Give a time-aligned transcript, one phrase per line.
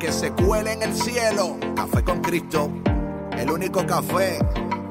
[0.00, 1.58] que se cuele en el cielo.
[1.76, 2.70] Café con Cristo,
[3.36, 4.38] el único café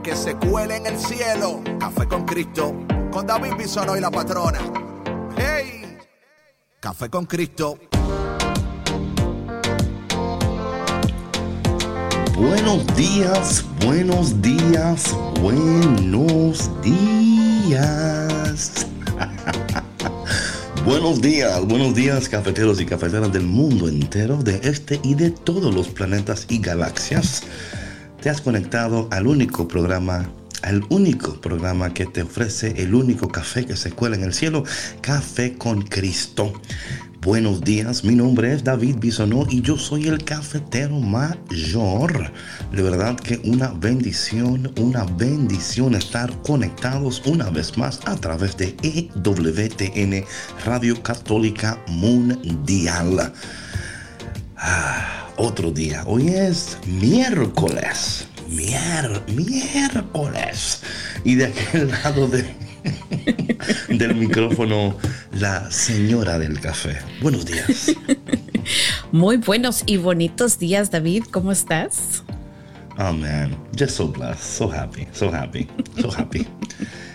[0.03, 1.61] que se cuele en el cielo.
[1.79, 2.75] Café con Cristo,
[3.11, 4.59] con David Bisono y la patrona.
[5.35, 5.97] ¡Hey!
[6.79, 7.79] Café con Cristo.
[12.37, 18.85] Buenos días, buenos días, buenos días.
[20.89, 25.71] Buenos días, buenos días cafeteros y cafeteras del mundo entero, de este y de todos
[25.71, 27.43] los planetas y galaxias.
[28.19, 30.31] Te has conectado al único programa,
[30.63, 34.63] al único programa que te ofrece el único café que se cuela en el cielo,
[34.99, 36.53] Café con Cristo.
[37.21, 42.31] Buenos días, mi nombre es David Bisonó y yo soy el cafetero mayor.
[42.71, 48.73] De verdad que una bendición, una bendición estar conectados una vez más a través de
[48.83, 50.25] EWTN
[50.65, 53.33] Radio Católica Mundial.
[54.55, 60.83] Ah, otro día, hoy es miércoles, mier, miércoles.
[61.25, 62.68] Y de aquel lado de
[63.89, 64.95] del micrófono
[65.33, 66.97] la señora del café.
[67.21, 67.95] Buenos días.
[69.11, 71.23] Muy buenos y bonitos días, David.
[71.31, 72.23] ¿Cómo estás?
[72.97, 75.67] Oh man, just so blessed, so happy, so happy,
[76.01, 76.45] so happy.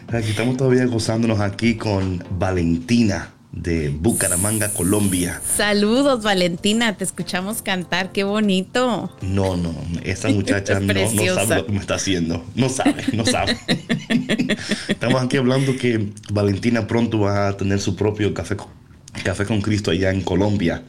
[0.09, 5.41] Aquí estamos todavía gozándonos aquí con Valentina de Bucaramanga, Colombia.
[5.57, 9.11] Saludos, Valentina, te escuchamos cantar, qué bonito.
[9.23, 12.45] No, no, esa muchacha no, no, sabe lo que me está haciendo.
[12.55, 13.57] No sabe, no sabe.
[14.89, 18.57] Estamos aquí hablando que Valentina pronto va a tener su propio café,
[19.23, 20.83] café con Cristo allá en Colombia.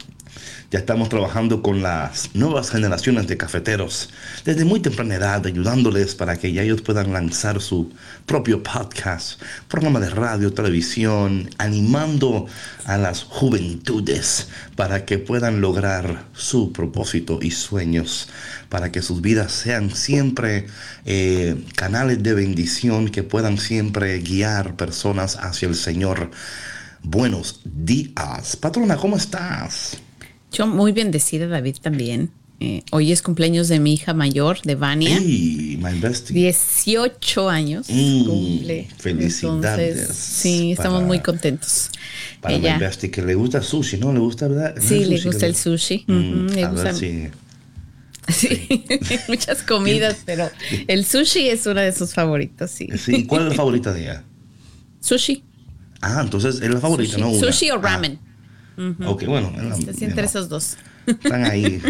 [0.70, 4.10] Ya estamos trabajando con las nuevas generaciones de cafeteros
[4.44, 7.92] desde muy temprana edad, ayudándoles para que ya ellos puedan lanzar su
[8.26, 12.46] propio podcast, programa de radio, televisión, animando
[12.84, 18.28] a las juventudes para que puedan lograr su propósito y sueños,
[18.68, 20.66] para que sus vidas sean siempre
[21.04, 26.30] eh, canales de bendición que puedan siempre guiar personas hacia el Señor.
[27.02, 28.56] Buenos días.
[28.56, 29.98] Patrona, ¿cómo estás?
[30.56, 32.30] Yo muy bendecida, David, también.
[32.60, 35.18] Eh, hoy es cumpleaños de mi hija mayor, de Vania.
[35.18, 36.34] Sí, my bestie.
[36.34, 38.88] 18 años mm, cumple.
[38.96, 40.08] Felicidades.
[40.16, 41.90] sí, estamos muy contentos.
[42.40, 44.14] Para Ella, my bestie, que le gusta sushi, ¿no?
[44.14, 44.74] ¿Le gusta, verdad?
[44.80, 46.04] Sí, le gusta el sushi.
[46.06, 47.28] Mm, le a gusta, ver si...
[48.28, 48.66] Sí,
[49.28, 50.50] muchas comidas, pero
[50.88, 52.88] el sushi es uno de sus favoritos, sí.
[52.96, 53.24] sí.
[53.26, 54.24] ¿Cuál es la favorita de ella?
[55.00, 55.44] Sushi.
[56.00, 57.20] Ah, entonces es la favorita, sushi.
[57.20, 57.28] ¿no?
[57.28, 57.40] Una.
[57.40, 58.18] Sushi o ramen.
[58.22, 58.25] Ah.
[58.76, 59.26] Uh -huh.
[59.26, 59.52] Bueno.
[60.00, 60.76] Entre esos dos.
[61.06, 61.80] Están ahí.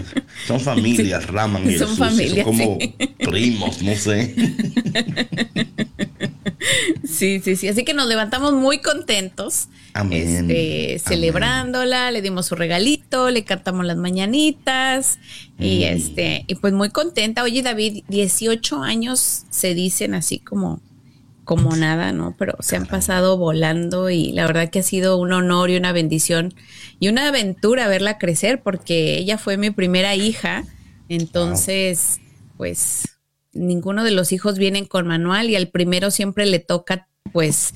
[0.47, 1.31] Son familias, sí.
[1.31, 2.45] Raman y son el sushi, familias.
[2.47, 2.95] Son como sí.
[3.19, 4.35] primos, no sé.
[7.05, 7.69] Sí, sí, sí.
[7.69, 9.69] Así que nos levantamos muy contentos.
[9.95, 10.51] Amén.
[10.51, 15.19] Este, celebrándola, le dimos su regalito, le cantamos las mañanitas.
[15.59, 15.97] Y Mm.
[15.97, 17.43] este, y pues muy contenta.
[17.43, 20.81] Oye, David, 18 años se dicen así como
[21.47, 22.34] como nada, ¿no?
[22.37, 25.93] Pero se han pasado volando y la verdad que ha sido un honor y una
[25.93, 26.53] bendición
[27.01, 30.65] y una aventura verla crecer porque ella fue mi primera hija,
[31.09, 32.21] entonces
[32.59, 33.19] pues
[33.55, 37.75] ninguno de los hijos vienen con manual y al primero siempre le toca pues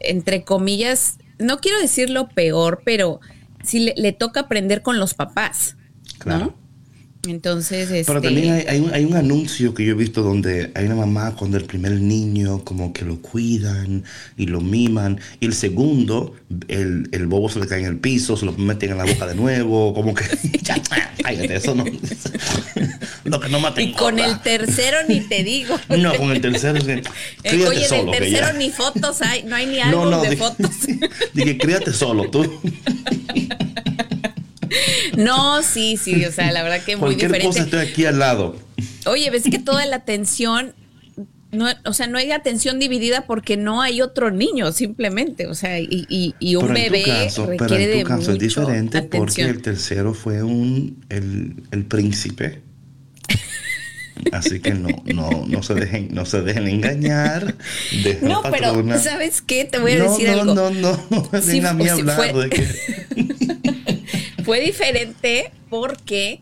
[0.00, 3.20] entre comillas, no quiero decir lo peor, pero
[3.64, 5.76] sí le, le toca aprender con los papás,
[6.18, 6.46] Claro.
[6.46, 6.67] ¿no?
[7.28, 10.70] Entonces, este, Pero también hay, hay, un, hay un anuncio que yo he visto donde
[10.74, 14.02] hay una mamá cuando el primer niño como que lo cuidan
[14.36, 16.34] y lo miman y el segundo,
[16.68, 19.26] el, el bobo se le cae en el piso, se lo meten en la boca
[19.26, 20.24] de nuevo, como que
[20.62, 20.76] ya,
[21.22, 21.84] cállate, eso no.
[23.24, 25.78] lo que no mate y con el tercero ni te digo.
[25.98, 27.02] No, con el tercero es que
[27.42, 28.10] críate Oye, solo.
[28.12, 30.70] del que tercero ya- ni fotos hay, no hay ni álbum de di- fotos.
[31.34, 32.42] Dije, críate solo, tú.
[35.16, 37.76] No, sí, sí, o sea, la verdad que muy Cualquier cosa diferente.
[37.76, 38.56] estoy aquí al lado.
[39.06, 40.74] Oye, ves que toda la atención,
[41.50, 45.80] no, o sea, no hay atención dividida porque no hay otro niño, simplemente, o sea,
[45.80, 49.02] y, y, y un Pero bebé caso- pero requiere en tu de caso es diferente
[49.02, 49.48] porque atención.
[49.50, 52.60] el tercero fue un el, el príncipe.
[54.32, 57.54] Así que no, no, no se dejen, no se dejen engañar.
[58.04, 58.98] Dejen No, pero.
[58.98, 59.64] ¿sabes qué?
[59.64, 60.54] Te voy a no, decir no, algo.
[60.54, 62.66] No, no, no, a mí sí hablar fue- de que
[64.44, 66.40] Fue diferente porque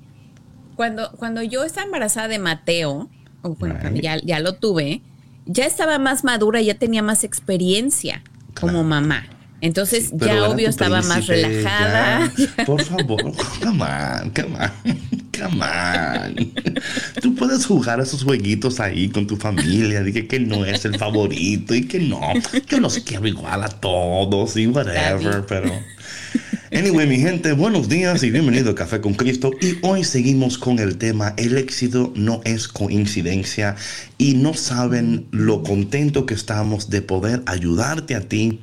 [0.77, 3.11] cuando, cuando yo estaba embarazada de Mateo,
[3.43, 5.03] bueno, ya, ya lo tuve,
[5.47, 8.23] ya estaba más madura, ya tenía más experiencia
[8.61, 9.27] como mamá.
[9.61, 12.31] Entonces ya obvio estaba más relajada.
[12.67, 13.23] Por favor,
[13.63, 14.99] come on, come on,
[15.39, 16.53] come on.
[17.23, 21.75] Tú puedes jugar esos jueguitos ahí con tu familia, dije que no es el favorito
[21.75, 22.21] y que no,
[22.69, 25.73] yo los quiero igual a todos y whatever, pero...
[26.73, 29.53] Anyway, mi gente, buenos días y bienvenido a Café con Cristo.
[29.61, 33.77] Y hoy seguimos con el tema El éxito no es coincidencia.
[34.19, 38.61] Y no saben lo contento que estamos de poder ayudarte a ti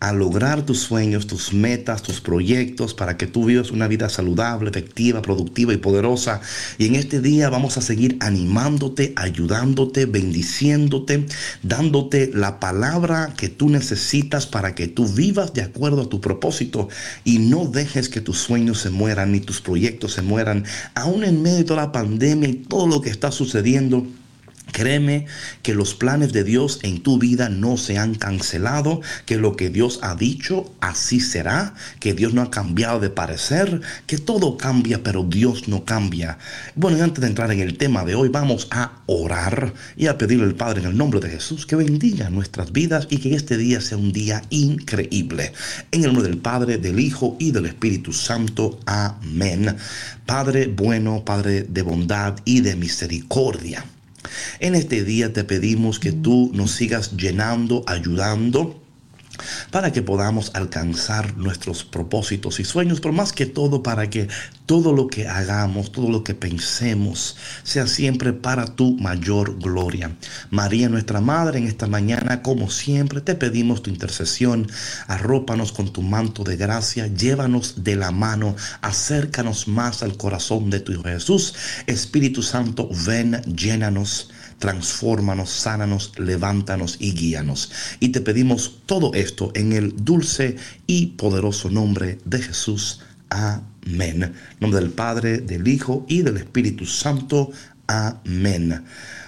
[0.00, 4.70] a lograr tus sueños, tus metas, tus proyectos, para que tú vivas una vida saludable,
[4.70, 6.40] efectiva, productiva y poderosa.
[6.78, 11.26] Y en este día vamos a seguir animándote, ayudándote, bendiciéndote,
[11.62, 16.88] dándote la palabra que tú necesitas para que tú vivas de acuerdo a tu propósito
[17.24, 20.64] y no dejes que tus sueños se mueran ni tus proyectos se mueran,
[20.94, 24.06] aún en medio de la pandemia y todo lo que está sucediendo.
[24.74, 25.26] Créeme
[25.62, 29.70] que los planes de Dios en tu vida no se han cancelado, que lo que
[29.70, 35.04] Dios ha dicho así será, que Dios no ha cambiado de parecer, que todo cambia
[35.04, 36.38] pero Dios no cambia.
[36.74, 40.18] Bueno, y antes de entrar en el tema de hoy, vamos a orar y a
[40.18, 43.56] pedirle al Padre en el nombre de Jesús que bendiga nuestras vidas y que este
[43.56, 45.52] día sea un día increíble.
[45.92, 48.80] En el nombre del Padre, del Hijo y del Espíritu Santo.
[48.86, 49.76] Amén.
[50.26, 53.84] Padre bueno, Padre de bondad y de misericordia.
[54.60, 58.83] En este día te pedimos que tú nos sigas llenando, ayudando
[59.70, 64.28] para que podamos alcanzar nuestros propósitos y sueños, pero más que todo para que
[64.66, 70.16] todo lo que hagamos, todo lo que pensemos, sea siempre para tu mayor gloria.
[70.50, 74.68] María, nuestra Madre, en esta mañana, como siempre, te pedimos tu intercesión,
[75.06, 80.80] arrópanos con tu manto de gracia, llévanos de la mano, acércanos más al corazón de
[80.80, 81.54] tu Hijo Jesús.
[81.86, 87.70] Espíritu Santo, ven, llénanos transfórmanos, sánanos, levántanos y guíanos.
[88.00, 90.56] Y te pedimos todo esto en el dulce
[90.86, 93.00] y poderoso nombre de Jesús.
[93.30, 94.32] Amén.
[94.60, 97.50] Nombre del Padre, del Hijo y del Espíritu Santo.
[97.86, 98.84] Amén.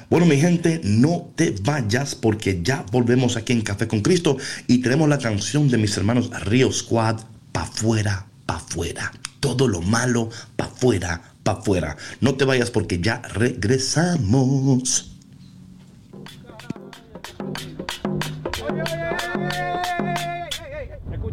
[0.08, 4.37] Bueno, mi gente, no te vayas porque ya volvemos aquí en Café con Cristo
[4.69, 9.11] y tenemos la canción de mis hermanos Río Squad, pa' fuera, pa' fuera.
[9.40, 11.96] Todo lo malo, pa' fuera, pa' fuera.
[12.20, 15.16] No te vayas porque ya regresamos.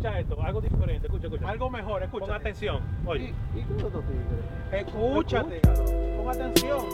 [0.04, 1.50] Escucha esto, algo diferente, escucha, escucha.
[1.50, 2.26] Algo mejor, escucha.
[2.26, 2.82] Pon atención.
[3.06, 3.34] Oye.
[3.56, 3.90] ¿Y, y tú
[4.70, 5.62] Escúchate.
[6.18, 6.86] Pon atención.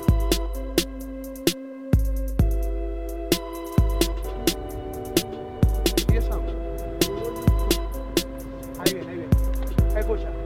[8.77, 10.00] Ahí viene, ahí viene.
[10.00, 10.38] Escucha.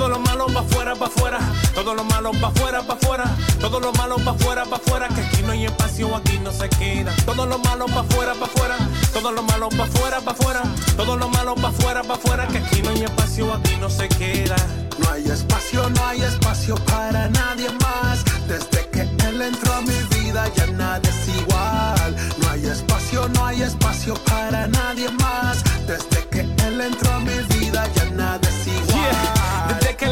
[0.00, 1.38] Todo lo malo va afuera, va afuera.
[1.74, 3.36] Todo lo malo va afuera, va afuera.
[3.60, 5.08] Todo lo malo va afuera, va afuera.
[5.08, 7.14] Que aquí no hay espacio, aquí no se queda.
[7.26, 8.76] Todo lo malo va afuera, va afuera.
[9.12, 10.62] Todo lo malo va afuera, va afuera.
[10.96, 12.48] Todo lo malo va afuera, va afuera.
[12.48, 14.56] Que aquí no hay espacio, aquí no se queda.
[15.00, 18.24] No hay espacio, no hay espacio para nadie más.
[18.48, 22.16] Desde que él entró a mi vida ya nada es igual.
[22.38, 25.62] No hay espacio, no hay espacio para nadie más.
[25.86, 28.49] Desde que él entró a mi vida ya nada es igual.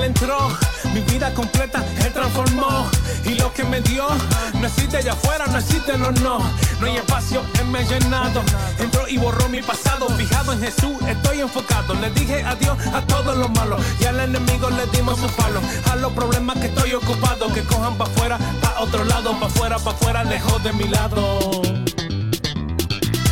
[0.08, 0.48] Entró,
[0.94, 2.88] mi vida completa él transformó.
[3.26, 4.06] Y lo que me dio,
[4.54, 6.38] no existe allá afuera, no existe, no, no.
[6.80, 8.42] No hay espacio, él me llenado.
[8.78, 10.08] Entró y borró mi pasado.
[10.08, 11.92] Fijado en Jesús, estoy enfocado.
[11.92, 13.82] Le dije adiós a todos los malos.
[14.00, 15.60] Y al enemigo le dimos su palo.
[15.92, 17.52] A los problemas que estoy ocupado.
[17.52, 21.77] Que cojan pa' afuera, pa' otro lado, pa' afuera, pa' afuera, lejos de mi lado.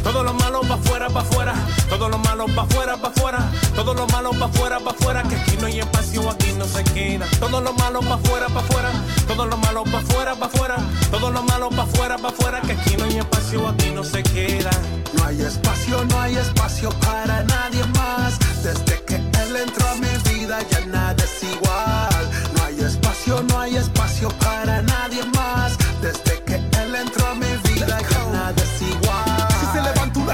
[0.06, 1.52] Todo lo malo va afuera, va afuera.
[1.88, 3.50] Todo lo malo va afuera, va afuera.
[3.74, 5.22] Todo lo malo va afuera, va afuera.
[5.24, 7.26] Que aquí no hay espacio, aquí no se queda.
[7.40, 8.90] Todo lo malo va afuera, va afuera.
[9.26, 10.76] Todo lo malo va afuera, va afuera.
[11.10, 12.60] Todo lo malo va afuera, va afuera.
[12.60, 14.70] Que aquí no hay espacio, aquí no se queda.
[15.14, 18.38] No hay espacio, no hay espacio para nadie más.
[18.62, 22.30] Desde que él entró a mi vida ya nada es igual.
[22.54, 25.76] No hay espacio, no hay espacio para nadie más.
[26.00, 27.55] Desde que él entró a mi vida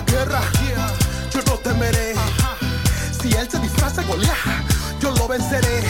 [0.06, 0.40] guerra,
[1.32, 2.14] yo no temeré.
[3.20, 4.36] Si él se disfraza Goliat,
[5.00, 5.82] yo lo venceré.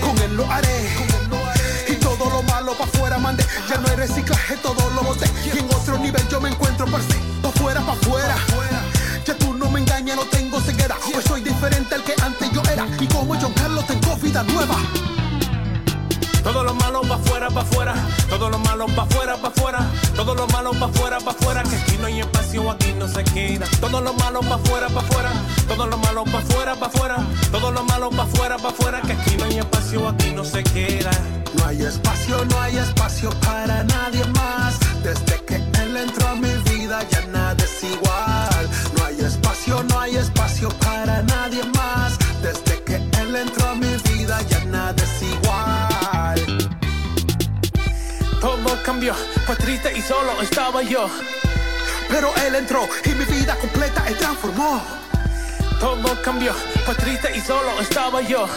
[0.00, 0.88] Con él lo haré.
[1.88, 3.44] Y todo lo malo pa' afuera mandé.
[3.68, 5.30] Ya no hay reciclaje, todo lo boté.
[5.54, 7.18] Y en otro nivel yo me encuentro per se.
[7.42, 8.36] Pa' afuera, pa' afuera.
[9.26, 10.96] Ya tú no me engañas, no tengo ceguera.
[11.12, 12.86] Pues soy diferente al que antes yo era.
[13.00, 14.76] Y como John Carlos tengo vida nueva.
[16.48, 17.94] Todo lo malo pa' fuera, pa' fuera.
[18.30, 19.80] Todo lo malo pa' fuera, pa' fuera.
[20.16, 21.62] Todo lo malo pa' fuera, pa' fuera.
[21.62, 23.66] Que aquí no hay espacio, aquí no se queda.
[23.80, 25.30] Todo lo malo pa' fuera, pa' fuera.
[25.68, 27.16] Todo lo malo pa' fuera, pa' fuera.
[27.52, 29.02] Todo lo malo pa' fuera, pa' fuera.
[29.02, 31.10] Que aquí no hay espacio, aquí no se queda.
[31.52, 34.78] No hay espacio, no hay espacio para nadie más.
[35.02, 38.70] Desde que él entró a mi vida ya nada es igual.
[38.96, 42.18] No hay espacio, no hay espacio para nadie más.
[42.40, 44.97] Desde que él entró a mi vida ya nada
[48.88, 49.14] cambió,
[49.44, 51.10] pues triste y solo estaba yo.
[52.08, 54.80] Pero él entró y mi vida completa él transformó.
[55.78, 56.54] Todo cambió,
[56.86, 58.48] pues triste y solo estaba yo.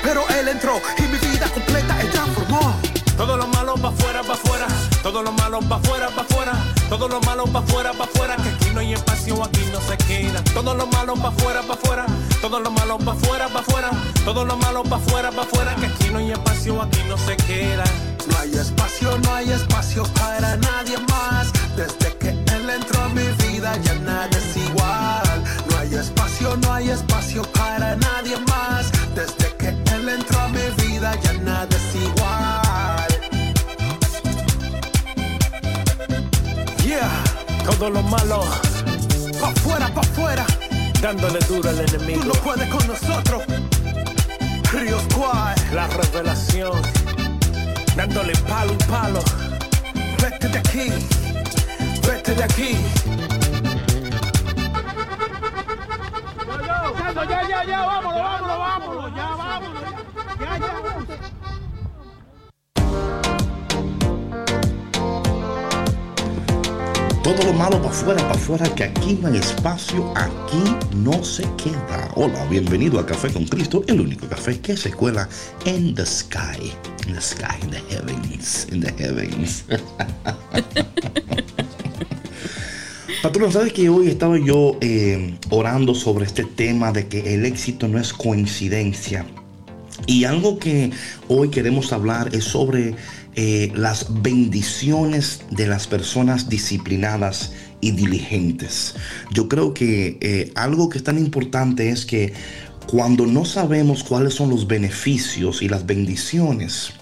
[0.00, 2.72] Pero él entró y mi vida completa él transformó.
[3.16, 4.68] Todo lo malo pa' fuera, pa' fuera.
[5.02, 6.52] Todo lo malo pa' fuera, pa' fuera.
[6.88, 8.36] Todo lo malo pa' fuera, pa' fuera.
[8.36, 10.40] Que aquí no hay espacio, aquí no se queda.
[10.54, 12.06] Todo lo malo pa' fuera, pa' fuera.
[12.40, 13.90] Todo lo malo pa' fuera, pa' fuera.
[14.24, 15.74] Todo lo malo pa' fuera, pa' fuera.
[15.74, 17.82] Que aquí no hay espacio, aquí no se queda.
[18.28, 21.52] No hay espacio, no hay espacio para nadie más.
[21.76, 25.44] Desde que él entró a mi vida ya nada es igual.
[25.70, 28.90] No hay espacio, no hay espacio para nadie más.
[29.14, 33.08] Desde que él entró a mi vida ya nada es igual.
[36.84, 37.10] Yeah,
[37.64, 38.44] todo lo malo,
[39.40, 40.46] Pa' fuera, pa' fuera.
[41.00, 42.24] dándole duro al Tú enemigo.
[42.24, 43.42] no puedes con nosotros.
[44.72, 46.80] Río Squad, La revelación,
[47.96, 49.22] dándole palo y palo.
[50.22, 50.92] vete de aquí.
[52.06, 52.76] Vete de aquí.
[57.28, 59.81] Ya, ya, ya, vámonos, vámonos, vámonos, ya, vámonos.
[67.22, 71.44] Todo lo malo para afuera, para afuera, que aquí no hay espacio, aquí no se
[71.56, 72.10] queda.
[72.16, 75.28] Hola, bienvenido a Café con Cristo, el único café que se cuela
[75.64, 76.72] en the sky.
[77.06, 79.64] In the sky, in the heavens, in the heavens.
[83.22, 87.86] Patrón, ¿sabes que hoy estaba yo eh, orando sobre este tema de que el éxito
[87.86, 89.24] no es coincidencia?
[90.06, 90.90] Y algo que
[91.28, 92.96] hoy queremos hablar es sobre
[93.34, 98.94] eh, las bendiciones de las personas disciplinadas y diligentes.
[99.30, 102.32] Yo creo que eh, algo que es tan importante es que
[102.86, 106.92] cuando no sabemos cuáles son los beneficios y las bendiciones,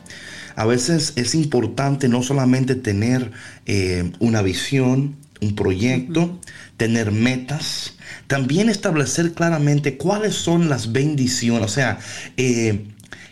[0.57, 3.31] a veces es importante no solamente tener
[3.67, 6.39] eh, una visión, un proyecto,
[6.77, 7.95] tener metas,
[8.27, 11.99] también establecer claramente cuáles son las bendiciones, o sea,
[12.37, 12.87] eh,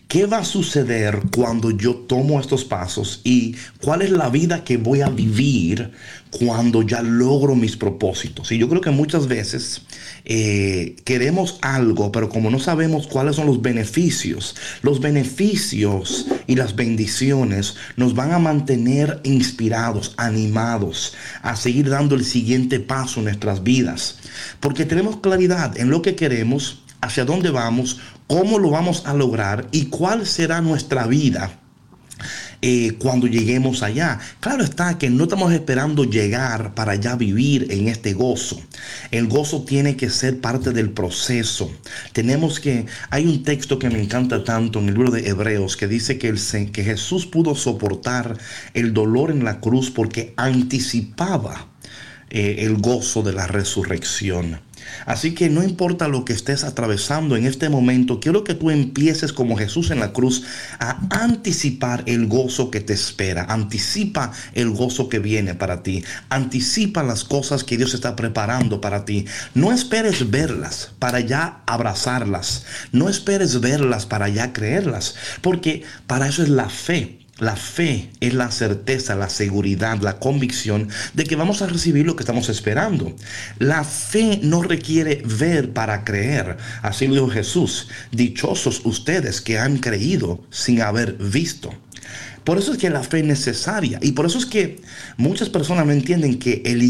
[0.09, 4.79] ¿Qué va a suceder cuando yo tomo estos pasos y cuál es la vida que
[4.79, 5.91] voy a vivir
[6.31, 8.51] cuando ya logro mis propósitos?
[8.51, 9.83] Y yo creo que muchas veces
[10.25, 16.75] eh, queremos algo, pero como no sabemos cuáles son los beneficios, los beneficios y las
[16.75, 21.13] bendiciones nos van a mantener inspirados, animados,
[21.43, 24.21] a seguir dando el siguiente paso en nuestras vidas.
[24.61, 29.67] Porque tenemos claridad en lo que queremos, hacia dónde vamos, cómo lo vamos a lograr
[29.73, 31.59] y cuál será nuestra vida.
[32.61, 34.19] eh, cuando lleguemos allá.
[34.41, 38.61] Claro está que no estamos esperando llegar para ya vivir en este gozo.
[39.11, 41.71] El gozo tiene que ser parte del proceso.
[42.13, 45.89] Tenemos que, hay un texto que me encanta tanto en el libro de Hebreos que
[45.89, 46.39] dice que, el,
[46.73, 48.37] que Jesús pudo soportar
[48.75, 51.69] el dolor en la cruz porque anticipaba
[52.31, 54.61] eh, el gozo de la resurrección.
[55.07, 59.33] Así que no importa lo que estés atravesando en este momento, quiero que tú empieces
[59.33, 60.45] como Jesús en la cruz
[60.79, 63.45] a anticipar el gozo que te espera.
[63.49, 66.05] Anticipa el gozo que viene para ti.
[66.29, 69.27] Anticipa las cosas que Dios está preparando para ti.
[69.55, 72.65] No esperes verlas para ya abrazarlas.
[72.93, 77.19] No esperes verlas para ya creerlas, porque para eso es la fe.
[77.39, 82.17] La fe es la certeza, la seguridad, la convicción de que vamos a recibir lo
[82.17, 83.15] que estamos esperando.
[83.59, 86.57] La fe no requiere ver para creer.
[86.83, 87.89] Así lo dijo Jesús.
[88.11, 91.73] Dichosos ustedes que han creído sin haber visto.
[92.43, 94.01] Por eso es que la fe es necesaria.
[94.03, 94.81] Y por eso es que
[95.17, 96.81] muchas personas no entienden que el,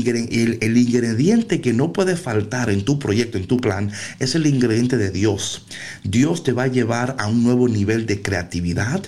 [0.63, 4.97] el ingrediente que no puede faltar en tu proyecto, en tu plan, es el ingrediente
[4.97, 5.67] de Dios.
[6.05, 9.03] Dios te va a llevar a un nuevo nivel de creatividad.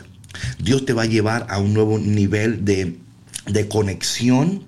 [0.59, 2.99] Dios te va a llevar a un nuevo nivel de
[3.53, 4.65] de conexión,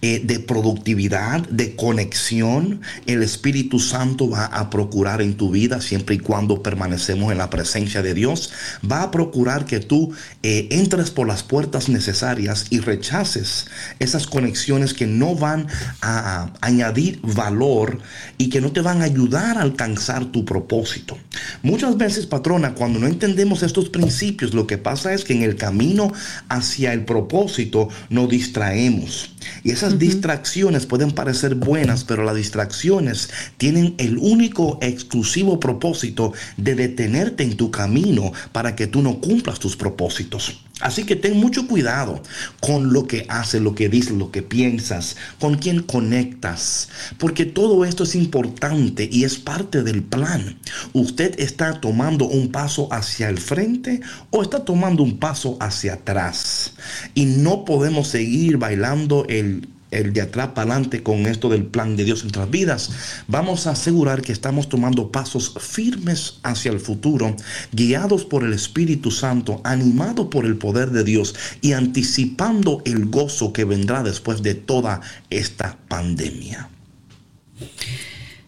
[0.00, 6.16] eh, de productividad, de conexión, el Espíritu Santo va a procurar en tu vida siempre
[6.16, 8.52] y cuando permanecemos en la presencia de Dios.
[8.90, 10.12] Va a procurar que tú
[10.42, 13.66] eh, entres por las puertas necesarias y rechaces
[13.98, 15.66] esas conexiones que no van
[16.00, 17.98] a añadir valor
[18.38, 21.18] y que no te van a ayudar a alcanzar tu propósito.
[21.62, 25.56] Muchas veces, patrona, cuando no entendemos estos principios, lo que pasa es que en el
[25.56, 26.12] camino
[26.48, 27.88] hacia el propósito
[28.22, 29.30] nos distraemos.
[29.64, 36.74] Y esas distracciones pueden parecer buenas, pero las distracciones tienen el único exclusivo propósito de
[36.74, 40.62] detenerte en tu camino para que tú no cumplas tus propósitos.
[40.82, 42.22] Así que ten mucho cuidado
[42.60, 47.84] con lo que haces, lo que dices, lo que piensas, con quién conectas, porque todo
[47.84, 50.58] esto es importante y es parte del plan.
[50.92, 56.74] ¿Usted está tomando un paso hacia el frente o está tomando un paso hacia atrás?
[57.14, 61.96] Y no podemos seguir bailando el el de atrás para adelante con esto del plan
[61.96, 62.90] de Dios en nuestras vidas,
[63.28, 67.36] vamos a asegurar que estamos tomando pasos firmes hacia el futuro,
[67.72, 73.52] guiados por el Espíritu Santo, animados por el poder de Dios y anticipando el gozo
[73.52, 76.68] que vendrá después de toda esta pandemia.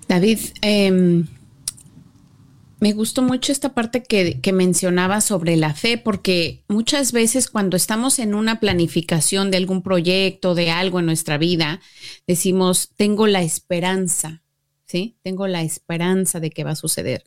[0.09, 1.25] David, eh,
[2.85, 8.19] me gustó mucho esta parte que, mencionaba sobre la fe, porque muchas veces cuando estamos
[8.19, 11.81] en una planificación de algún proyecto, de algo en nuestra vida,
[12.27, 14.43] decimos, tengo la esperanza,
[14.85, 15.17] ¿sí?
[15.23, 17.25] Tengo la esperanza de que va a suceder.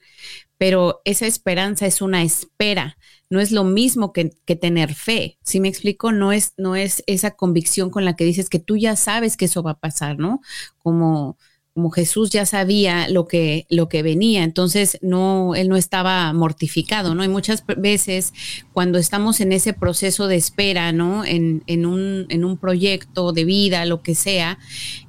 [0.59, 5.39] Pero esa esperanza es una espera, no es lo mismo que, que tener fe.
[5.41, 8.77] Si me explico, no es, no es esa convicción con la que dices que tú
[8.77, 10.39] ya sabes que eso va a pasar, ¿no?
[10.77, 11.35] Como
[11.77, 17.13] como Jesús ya sabía lo que, lo que venía, entonces no, él no estaba mortificado,
[17.13, 17.23] ¿no?
[17.23, 18.33] Y muchas veces
[18.73, 21.23] cuando estamos en ese proceso de espera, ¿no?
[21.23, 24.57] En, en, un, en un, proyecto de vida, lo que sea,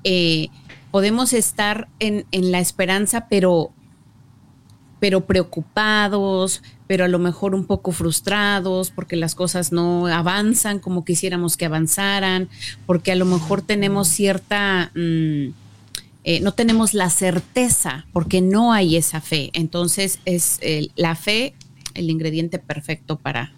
[0.05, 0.49] eh,
[0.91, 3.71] podemos estar en, en, la esperanza, pero,
[5.01, 11.07] pero preocupados, pero a lo mejor un poco frustrados porque las cosas no avanzan como
[11.07, 12.51] quisiéramos que avanzaran,
[12.85, 14.91] porque a lo mejor tenemos cierta...
[14.95, 15.68] Mmm,
[16.31, 19.49] eh, no tenemos la certeza porque no hay esa fe.
[19.55, 21.55] Entonces es el, la fe
[21.95, 23.55] el ingrediente perfecto para,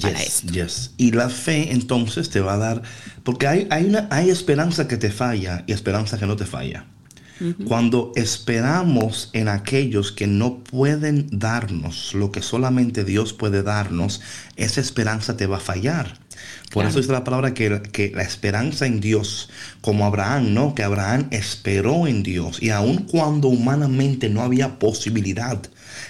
[0.00, 0.92] para yes, Yes.
[0.96, 2.82] Y la fe entonces te va a dar,
[3.24, 6.86] porque hay, hay, una, hay esperanza que te falla y esperanza que no te falla.
[7.40, 7.64] Uh -huh.
[7.64, 14.20] Cuando esperamos en aquellos que no pueden darnos lo que solamente Dios puede darnos,
[14.54, 16.21] esa esperanza te va a fallar.
[16.64, 16.88] Por claro.
[16.88, 20.74] eso dice la palabra que, que, la esperanza en Dios, como Abraham, ¿no?
[20.74, 25.60] Que Abraham esperó en Dios y aun cuando humanamente no había posibilidad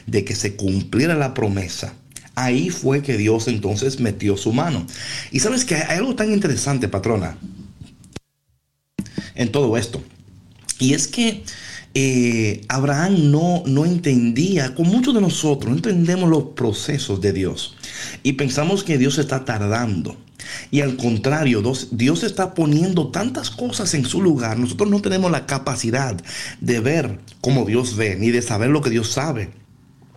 [0.06, 1.94] de que se cumpliera la promesa,
[2.34, 4.86] ahí fue que Dios entonces metió su mano.
[5.30, 7.36] Y sabes que hay algo tan interesante, patrona,
[9.34, 10.02] en todo esto.
[10.78, 11.44] Y es que
[11.94, 17.76] eh, Abraham no, no entendía, con muchos de nosotros, no entendemos los procesos de Dios.
[18.22, 20.16] Y pensamos que Dios está tardando.
[20.70, 24.58] Y al contrario, Dios está poniendo tantas cosas en su lugar.
[24.58, 26.16] Nosotros no tenemos la capacidad
[26.60, 29.50] de ver como Dios ve, ni de saber lo que Dios sabe.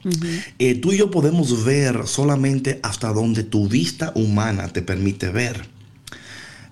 [0.03, 0.43] Uh -huh.
[0.59, 5.67] eh, tú y yo podemos ver solamente hasta donde tu vista humana te permite ver.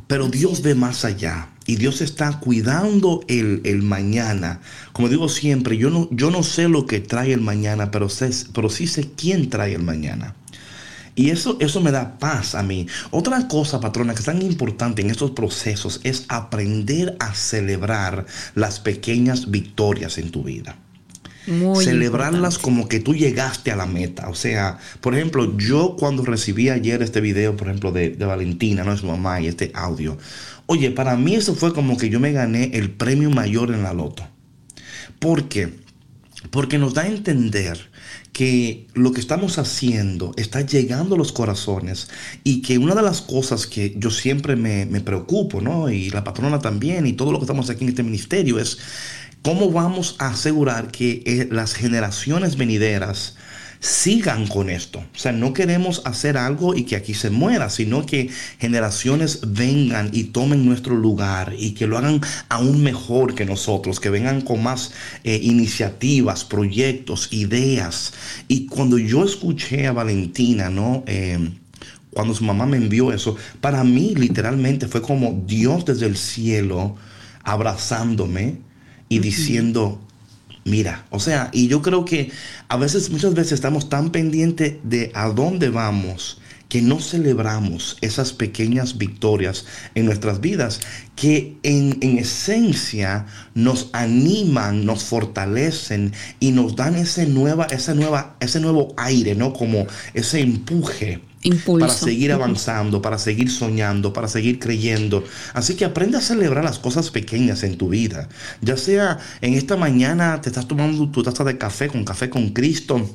[0.08, 4.60] Pero Dios ve más allá y Dios está cuidando el, el, mañana.
[4.91, 8.30] Como digo siempre, yo no, yo no sé lo que trae el mañana, pero, sé,
[8.54, 10.36] pero sí sé quién trae el mañana.
[11.15, 12.88] Y eso, eso me da paz a mí.
[13.12, 18.80] Otra cosa, patrona, que es tan importante en estos procesos es aprender a celebrar las
[18.80, 20.76] pequeñas victorias en tu vida.
[21.45, 22.62] Muy celebrarlas importante.
[22.63, 24.30] como que tú llegaste a la meta.
[24.30, 28.84] O sea, por ejemplo, yo cuando recibí ayer este video, por ejemplo, de, de Valentina,
[28.84, 30.17] no es mamá, y este audio,
[30.65, 33.93] oye, para mí eso fue como que yo me gané el premio mayor en la
[33.93, 34.26] loto.
[35.19, 35.73] ¿Por qué?
[36.49, 37.93] Porque nos da a entender
[38.34, 42.10] que lo que estamos haciendo está llegando a los corazones
[42.43, 45.89] y que una de las cosas que yo siempre me, me preocupo, ¿no?
[45.89, 48.80] Y la patrona también y todo lo que estamos aquí en este ministerio es
[49.43, 53.36] cómo vamos a asegurar que eh, las generaciones venideras
[53.84, 55.00] sigan con esto.
[55.00, 60.10] O sea, no queremos hacer algo y que aquí se muera, sino que generaciones vengan
[60.13, 64.63] y tomen nuestro lugar y que lo hagan aún mejor que nosotros, que vengan con
[64.63, 64.93] más
[65.26, 68.13] eh, iniciativas, proyectos, ideas.
[68.48, 71.04] Y cuando yo escuché a Valentina, ¿no?
[71.06, 71.52] Eh,
[72.12, 76.96] cuando su mamá me envió eso, para mí literalmente fue como Dios desde el cielo
[77.43, 78.60] abrazándome
[79.10, 79.24] y uh -huh.
[79.24, 80.00] diciendo,
[80.65, 82.32] Mira, o sea, y yo creo que
[82.69, 86.39] a veces, muchas veces estamos tan pendientes de a dónde vamos
[86.74, 90.80] que no celebramos esas pequeñas victorias en nuestras vidas
[91.16, 98.60] que en, esencia nos animan, nos fortalecen y nos dan ese, nueva, esa nueva, ese
[98.60, 99.54] nuevo aire, ¿no?
[99.54, 101.22] Como ese empuje.
[101.80, 105.24] Para seguir avanzando, para seguir soñando, para seguir creyendo.
[105.54, 108.30] Así que aprende a celebrar las cosas pequeñas en tu vida.
[108.62, 112.50] Ya sea en esta mañana te estás tomando tu taza de café con café con
[112.50, 113.08] Cristo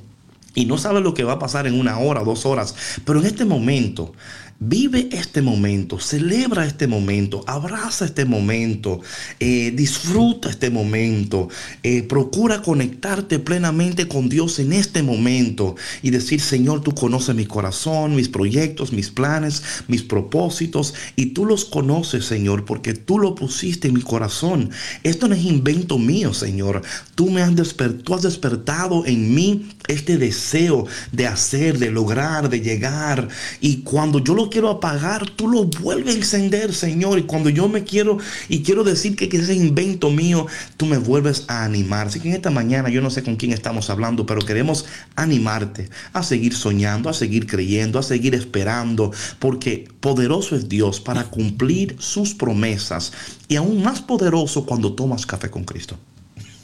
[0.58, 3.26] y no sabes lo que va a pasar en una hora, dos horas, pero en
[3.26, 4.12] este momento
[4.60, 9.00] Vive este momento, celebra este momento, abraza este momento,
[9.38, 11.48] eh, disfruta este momento,
[11.84, 17.46] eh, procura conectarte plenamente con Dios en este momento y decir, Señor, tú conoces mi
[17.46, 23.36] corazón, mis proyectos, mis planes, mis propósitos y tú los conoces, Señor, porque tú lo
[23.36, 24.70] pusiste en mi corazón.
[25.04, 26.82] Esto no es invento mío, Señor.
[27.14, 32.60] Tú me has, despertado, has despertado en mí este deseo de hacer, de lograr, de
[32.60, 33.28] llegar.
[33.60, 37.18] Y cuando yo lo quiero apagar, tú lo vuelves a encender, Señor.
[37.18, 41.44] Y cuando yo me quiero y quiero decir que, ese invento mío, tú me vuelves
[41.48, 42.08] a animar.
[42.08, 45.88] Así que en esta mañana yo no sé con quién estamos hablando, pero queremos animarte
[46.12, 51.96] a seguir soñando, a seguir creyendo, a seguir esperando, porque poderoso es Dios para cumplir
[51.98, 53.12] sus promesas
[53.48, 55.98] y aún más poderoso cuando tomas café con Cristo.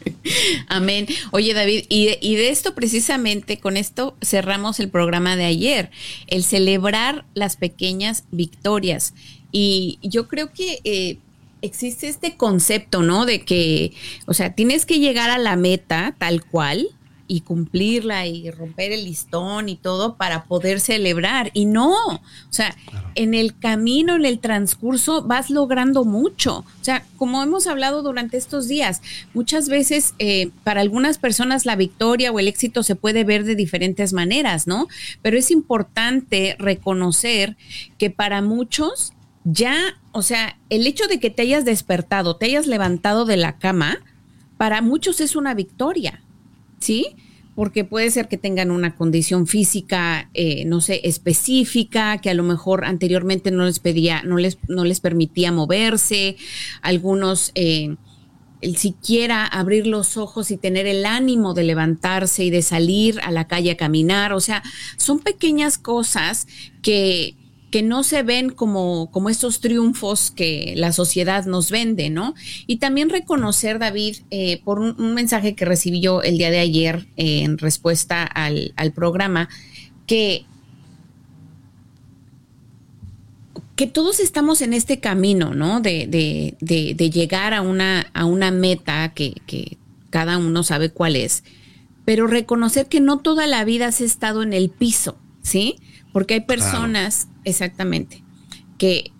[0.68, 1.06] Amén.
[1.30, 5.90] Oye, David, y de, esto precisamente, con esto cerramos el programa de ayer,
[6.26, 9.14] el celebrar las pequeñas victorias.
[9.50, 11.18] Y yo creo que eh,
[11.60, 13.26] existe este concepto, ¿no?
[13.26, 13.92] De que,
[14.26, 16.88] o sea, tienes que llegar a la meta tal cual,
[17.32, 21.50] y cumplirla y romper el listón y todo para poder celebrar.
[21.54, 22.76] Y no, o sea,
[23.14, 26.58] en el camino, en el transcurso, vas logrando mucho.
[26.58, 29.00] O sea, como hemos hablado durante estos días,
[29.32, 33.54] muchas veces eh, para algunas personas la victoria o el éxito se puede ver de
[33.54, 34.88] diferentes maneras, ¿no?
[35.22, 37.56] Pero es importante reconocer
[37.96, 39.14] que para muchos
[39.44, 43.56] ya, o sea, el hecho de que te hayas despertado, te hayas levantado de la
[43.56, 44.00] cama,
[44.58, 46.22] para muchos es una victoria.
[46.82, 47.16] ¿sí?
[47.54, 52.42] Porque puede ser que tengan una condición física, eh, no sé, específica, que a lo
[52.42, 56.36] mejor anteriormente no les pedía, no les, no les permitía moverse,
[56.80, 57.96] algunos eh,
[58.62, 63.30] el siquiera abrir los ojos y tener el ánimo de levantarse y de salir a
[63.30, 64.32] la calle a caminar.
[64.32, 64.62] O sea,
[64.96, 66.46] son pequeñas cosas
[66.80, 67.34] que,
[67.72, 72.34] que no se ven como, como estos triunfos que la sociedad nos vende, ¿no?
[72.66, 77.06] Y también reconocer, David, eh, por un, mensaje que recibí yo el día de ayer
[77.16, 79.48] eh, en respuesta al, programa,
[80.06, 80.44] que,
[83.74, 85.80] que todos estamos en este camino, ¿no?
[85.80, 86.06] De,
[86.60, 89.78] de, llegar a una, a una meta que, que
[90.10, 91.42] cada uno sabe cuál es,
[92.04, 95.76] pero reconocer que no toda la vida has estado en el piso, ¿sí?
[96.12, 98.22] Porque hay personas, exactamente,
[98.78, 99.12] que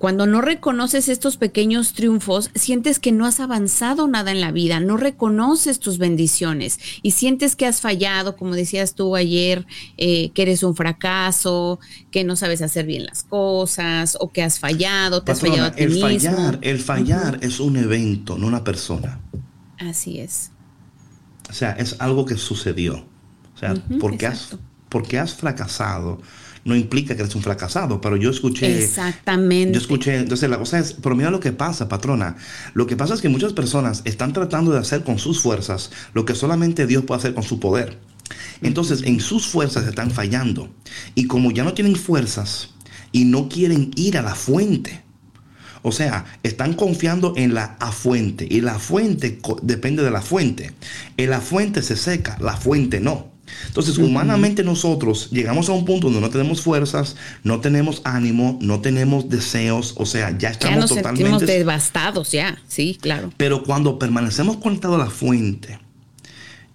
[0.00, 4.80] cuando no reconoces estos pequeños triunfos, sientes que no has avanzado nada en la vida,
[4.80, 9.66] no reconoces tus bendiciones y sientes que has fallado, como decías tú ayer,
[9.98, 14.58] eh, que eres un fracaso, que no sabes hacer bien las cosas o que has
[14.58, 16.08] fallado, te has fallado a ti el mismo.
[16.08, 19.20] Fallar, el fallar es un evento, no una persona.
[19.76, 20.50] Así es.
[21.50, 23.04] O sea, es algo que sucedió.
[23.54, 24.56] O sea, porque has
[24.90, 26.20] porque has fracasado
[26.64, 28.84] no implica que eres un fracasado, pero yo escuché...
[28.84, 29.72] Exactamente.
[29.72, 32.36] Yo escuché, entonces la cosa es, pero mira lo que pasa, patrona.
[32.74, 36.24] Lo que pasa es que muchas personas están tratando de hacer con sus fuerzas lo
[36.24, 37.98] que solamente Dios puede hacer con su poder.
[38.62, 40.68] Entonces, en sus fuerzas están fallando.
[41.14, 42.70] Y como ya no tienen fuerzas
[43.10, 45.02] y no quieren ir a la fuente,
[45.82, 50.72] o sea, están confiando en la fuente y la fuente depende de la fuente.
[51.16, 53.29] En la fuente se seca, la fuente no.
[53.66, 58.80] Entonces, humanamente nosotros llegamos a un punto donde no tenemos fuerzas, no tenemos ánimo, no
[58.80, 63.32] tenemos deseos, o sea, ya estamos ya nos totalmente devastados ya, sí, claro.
[63.36, 65.78] Pero cuando permanecemos conectados a la fuente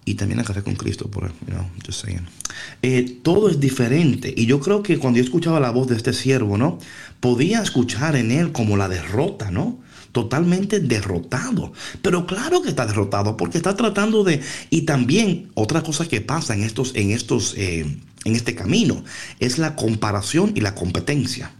[0.04, 2.26] y también a café con Cristo, por you know, just saying,
[2.82, 4.32] eh, todo es diferente.
[4.36, 6.78] Y yo creo que cuando yo escuchaba la voz de este siervo, ¿no?
[7.20, 9.78] Podía escuchar en él como la derrota, ¿no?
[10.16, 11.74] Totalmente derrotado.
[12.00, 14.40] Pero claro que está derrotado porque está tratando de...
[14.70, 17.84] Y también otra cosa que pasa en estos, en estos, eh,
[18.24, 19.04] en este camino
[19.40, 21.50] es la comparación y la competencia.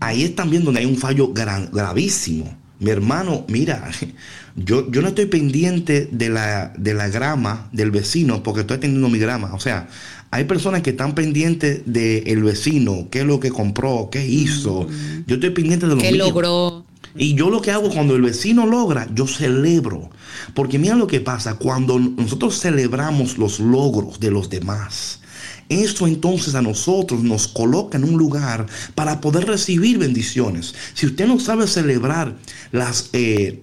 [0.00, 2.56] Ahí es también donde hay un fallo gravísimo.
[2.80, 3.90] Mi hermano, mira,
[4.56, 9.10] yo, yo no estoy pendiente de la, de la grama del vecino porque estoy teniendo
[9.10, 9.52] mi grama.
[9.52, 9.86] O sea,
[10.30, 14.86] hay personas que están pendientes del vecino, qué es lo que compró, qué hizo.
[15.26, 16.86] Yo estoy pendiente de lo que logró.
[17.16, 20.10] Y yo lo que hago cuando el vecino logra, yo celebro.
[20.54, 25.20] Porque mira lo que pasa, cuando nosotros celebramos los logros de los demás,
[25.68, 30.74] Eso entonces a nosotros nos coloca en un lugar para poder recibir bendiciones.
[30.94, 32.36] Si usted no sabe celebrar
[32.72, 33.10] las...
[33.12, 33.62] Eh,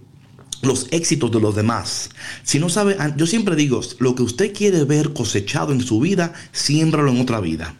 [0.62, 2.10] los éxitos de los demás.
[2.44, 6.34] Si no sabe, yo siempre digo, lo que usted quiere ver cosechado en su vida,
[6.52, 7.76] siémbralo en otra vida.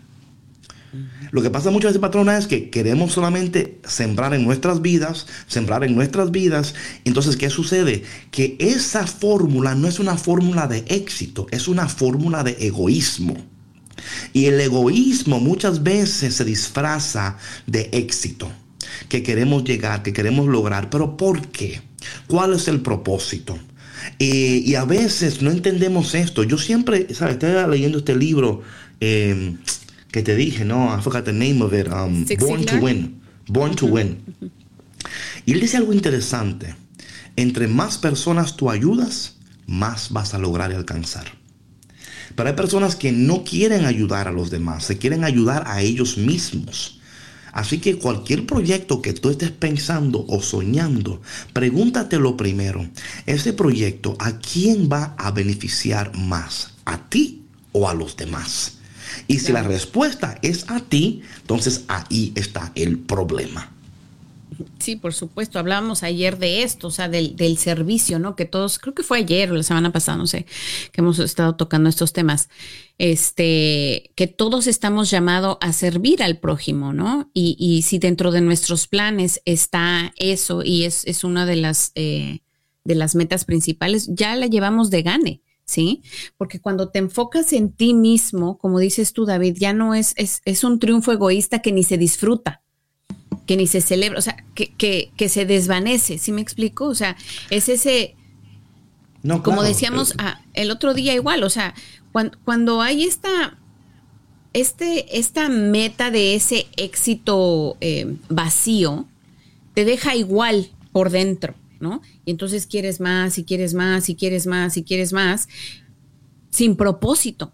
[1.32, 5.84] Lo que pasa muchas veces, patrona, es que queremos solamente sembrar en nuestras vidas, sembrar
[5.84, 6.74] en nuestras vidas.
[7.04, 8.04] Entonces, ¿qué sucede?
[8.32, 13.36] Que esa fórmula no es una fórmula de éxito, es una fórmula de egoísmo.
[14.34, 18.52] Y el egoísmo muchas veces se disfraza de éxito,
[19.10, 20.90] que queremos llegar, que queremos lograr.
[20.90, 21.82] Pero ¿por qué?
[22.28, 23.58] ¿Cuál es el propósito?
[24.20, 26.44] Y a veces no entendemos esto.
[26.44, 27.36] Yo siempre, ¿sabes?
[27.36, 28.62] Estaba leyendo este libro.
[29.02, 29.56] Eh,
[30.16, 33.76] que te dije, no, I forgot the name of it, um, Born to Win, Born
[33.76, 34.24] to Win.
[35.46, 36.74] Y él dice algo interesante,
[37.36, 39.36] entre más personas tú ayudas,
[39.68, 41.26] más vas a lograr y alcanzar.
[42.34, 46.18] Pero hay personas que no quieren ayudar a los demás, se quieren ayudar a ellos
[46.18, 47.02] mismos.
[47.52, 52.90] Así que cualquier proyecto que tú estés pensando o soñando, pregúntate lo primero,
[53.26, 56.72] ese proyecto, ¿a quién va a beneficiar más?
[56.86, 58.75] ¿A ti o a los demás?
[59.28, 63.72] Y si la respuesta es a ti, entonces ahí está el problema.
[64.80, 65.60] Sí, por supuesto.
[65.60, 68.36] Hablábamos ayer de esto, o sea, del, servicio, ¿no?
[68.36, 70.46] Que todos, creo que fue ayer o la semana pasada, no sé,
[70.92, 72.50] que hemos estado tocando estos temas.
[72.98, 77.30] Este, que todos estamos llamados a servir al prójimo, ¿no?
[77.34, 82.40] Y, si dentro de nuestros planes está eso y es, es una de las, eh,
[82.84, 85.42] de las metas principales, ya la llevamos de gane.
[85.66, 86.04] ¿Sí?
[86.38, 90.64] Porque cuando te enfocas en ti mismo, como dices tú, David, ya no es, es,
[90.64, 92.62] un triunfo egoísta que ni se disfruta,
[93.46, 96.86] que ni se celebra, o sea, que, se desvanece, ¿sí me explico?
[96.86, 97.18] O sea,
[97.50, 98.16] es ese,
[99.24, 101.74] no, como decíamos ah, el otro día igual, o sea,
[102.44, 103.58] cuando, hay esta,
[104.54, 109.06] este, esta meta de ese éxito eh, vacío,
[109.74, 111.56] te deja igual por dentro.
[111.80, 112.02] ¿No?
[112.26, 115.48] Y entonces quieres más y quieres más y quieres más y quieres más
[116.50, 117.52] sin propósito,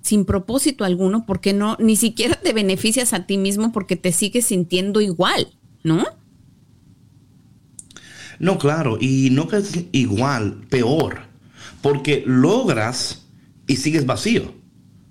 [0.00, 4.46] sin propósito alguno, porque no, ni siquiera te beneficias a ti mismo porque te sigues
[4.46, 5.48] sintiendo igual,
[5.82, 6.04] ¿no?
[8.38, 11.22] No, claro, y no que es igual, peor,
[11.82, 13.26] porque logras
[13.66, 14.54] y sigues vacío.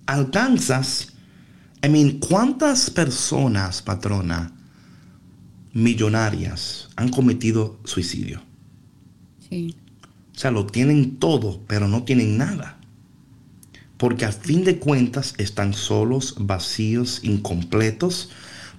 [0.06, 1.14] Alcanzas,
[1.84, 4.55] I mean, ¿cuántas personas, patrona,
[5.76, 8.42] millonarias han cometido suicidio.
[9.50, 9.76] Sí.
[10.34, 12.80] O sea, lo tienen todo, pero no tienen nada.
[13.98, 18.30] Porque a fin de cuentas están solos, vacíos, incompletos,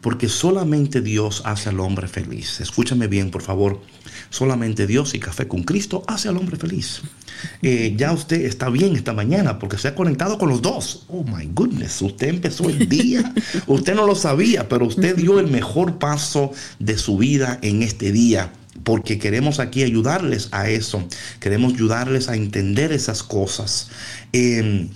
[0.00, 2.60] porque solamente Dios hace al hombre feliz.
[2.60, 3.80] Escúchame bien, por favor.
[4.30, 7.02] Solamente Dios y café con Cristo hace al hombre feliz.
[7.62, 11.04] Eh, ya usted está bien esta mañana porque se ha conectado con los dos.
[11.08, 13.34] Oh my goodness, usted empezó el día.
[13.66, 18.12] usted no lo sabía, pero usted dio el mejor paso de su vida en este
[18.12, 18.52] día
[18.84, 21.06] porque queremos aquí ayudarles a eso.
[21.40, 23.88] Queremos ayudarles a entender esas cosas.
[24.32, 24.90] Em,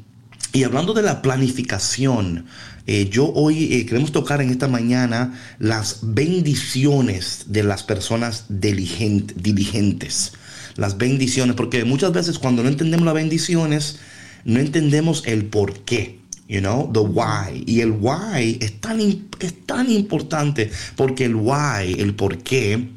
[0.52, 2.46] y hablando de la planificación,
[2.86, 10.32] eh, yo hoy eh, queremos tocar en esta mañana las bendiciones de las personas diligentes.
[10.76, 14.00] Las bendiciones, porque muchas veces cuando no entendemos las bendiciones,
[14.44, 16.18] no entendemos el por qué.
[16.48, 17.62] You know, the why.
[17.66, 22.88] Y el why es tan, es tan importante porque el why, el por qué,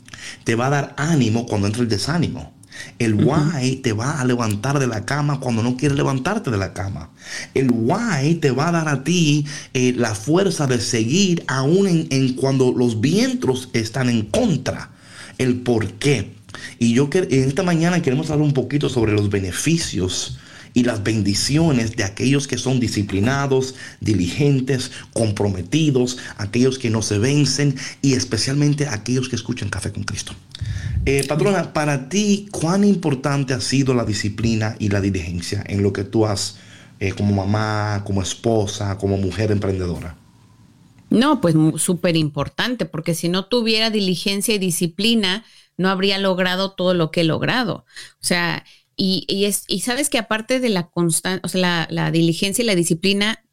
[0.43, 2.52] te va a dar ánimo cuando entra el desánimo.
[2.99, 6.73] El why te va a levantar de la cama cuando no quieres levantarte de la
[6.73, 7.11] cama.
[7.53, 12.33] El why te va a dar a ti eh, la fuerza de seguir aún en,
[12.33, 14.91] cuando los vientos están en contra.
[15.37, 16.33] El por qué.
[16.79, 20.37] Y yo en esta mañana queremos hablar un poquito sobre los beneficios
[20.73, 27.75] y las bendiciones de aquellos que son disciplinados, diligentes, comprometidos, aquellos que no se vencen
[28.01, 30.33] y especialmente aquellos que escuchan Café con Cristo.
[31.05, 35.91] Eh, patrona, para ti, ¿cuán importante ha sido la disciplina y la diligencia en lo
[35.91, 36.57] que tú has
[36.99, 40.15] eh, como mamá, como esposa, como mujer emprendedora?
[41.09, 45.43] No, pues súper importante, porque si no tuviera diligencia y disciplina,
[45.77, 47.85] no habría logrado todo lo que he logrado.
[48.13, 51.87] O sea, y, y, es, y sabes que aparte de la constante, o sea, la,
[51.89, 53.43] la, diligencia y la disciplina,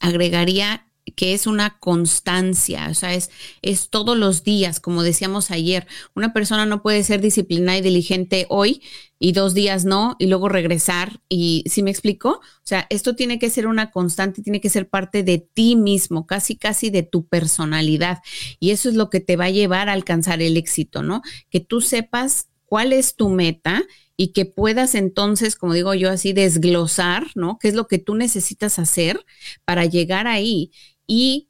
[0.00, 3.30] agregaría que es una constancia, o sea, es,
[3.62, 5.86] es todos los días, como decíamos ayer.
[6.14, 8.82] Una persona no puede ser disciplinada y diligente hoy
[9.18, 11.20] y dos días no, y luego regresar.
[11.28, 12.28] Y si me explico?
[12.30, 16.26] O sea, esto tiene que ser una constante, tiene que ser parte de ti mismo,
[16.26, 18.18] casi, casi de tu personalidad.
[18.60, 21.22] Y eso es lo que te va a llevar a alcanzar el éxito, ¿no?
[21.50, 23.82] Que tú sepas cuál es tu meta
[24.20, 27.56] y que puedas entonces, como digo yo así, desglosar, ¿no?
[27.60, 29.24] ¿Qué es lo que tú necesitas hacer
[29.64, 30.72] para llegar ahí
[31.06, 31.48] y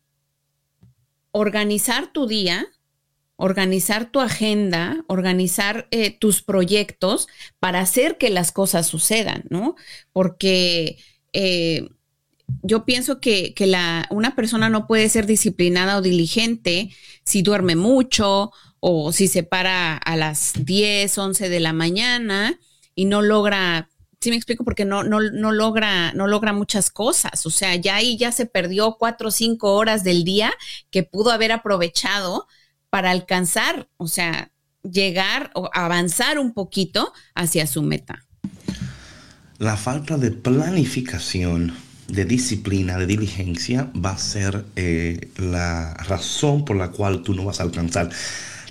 [1.30, 2.66] organizar tu día,
[3.36, 7.26] organizar tu agenda, organizar eh, tus proyectos
[7.58, 9.74] para hacer que las cosas sucedan, ¿no?
[10.12, 10.98] Porque
[11.32, 11.88] eh,
[12.62, 16.90] yo pienso que, la, una persona no puede ser disciplinada o diligente
[17.24, 22.58] si duerme mucho o si se para a las 10, 11 de la mañana
[22.94, 23.88] y no logra,
[24.20, 27.46] sí me explico, porque no, no, no, logra, no logra muchas cosas.
[27.46, 30.52] O sea, ya ahí ya se perdió cuatro o cinco horas del día
[30.90, 32.46] que pudo haber aprovechado
[32.90, 38.24] para alcanzar, o sea, llegar o avanzar un poquito hacia su meta.
[39.58, 41.74] La falta de planificación
[42.08, 47.44] de disciplina, de diligencia, va a ser eh, la razón por la cual tú no
[47.44, 48.10] vas a alcanzar.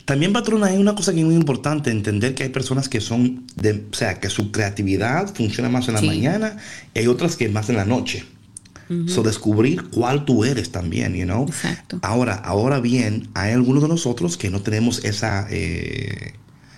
[0.05, 3.45] También, patrona, hay una cosa que es muy importante, entender que hay personas que son,
[3.55, 6.57] de, o sea, que su creatividad funciona más en la mañana
[6.93, 8.25] y hay otras que más en la noche.
[9.07, 11.45] So, descubrir cuál tú eres también, you know.
[11.45, 11.99] Exacto.
[12.01, 16.35] Ahora, ahora bien, hay algunos de nosotros que no tenemos esa, eh,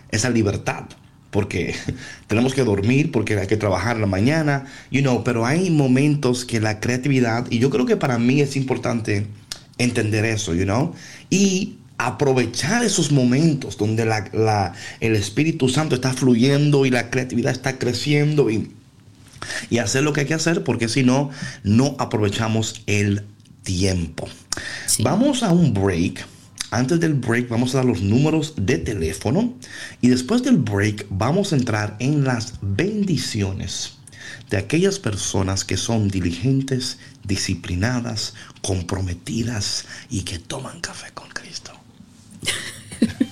[0.09, 0.85] esa libertad
[1.31, 1.75] porque
[2.27, 6.45] tenemos que dormir, porque hay que trabajar en la mañana, you know, pero hay momentos
[6.45, 9.27] que la creatividad, y yo creo que para mí es importante
[9.77, 10.93] entender eso, you know,
[11.29, 17.77] y aprovechar esos momentos donde la, el Espíritu Santo está fluyendo y la creatividad está
[17.77, 18.71] creciendo y,
[19.69, 21.29] y hacer lo que hay que hacer, porque si no,
[21.63, 23.25] no aprovechamos el
[23.63, 24.27] tiempo.
[24.99, 26.25] Vamos a un break.
[26.71, 29.55] Antes del break vamos a dar los números de teléfono
[30.01, 33.93] y después del break vamos a entrar en las bendiciones
[34.49, 41.71] de aquellas personas que son diligentes, disciplinadas, comprometidas y que toman café con Cristo.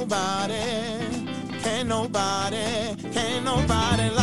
[0.00, 0.54] Nobody,
[1.62, 4.19] can't nobody, can't nobody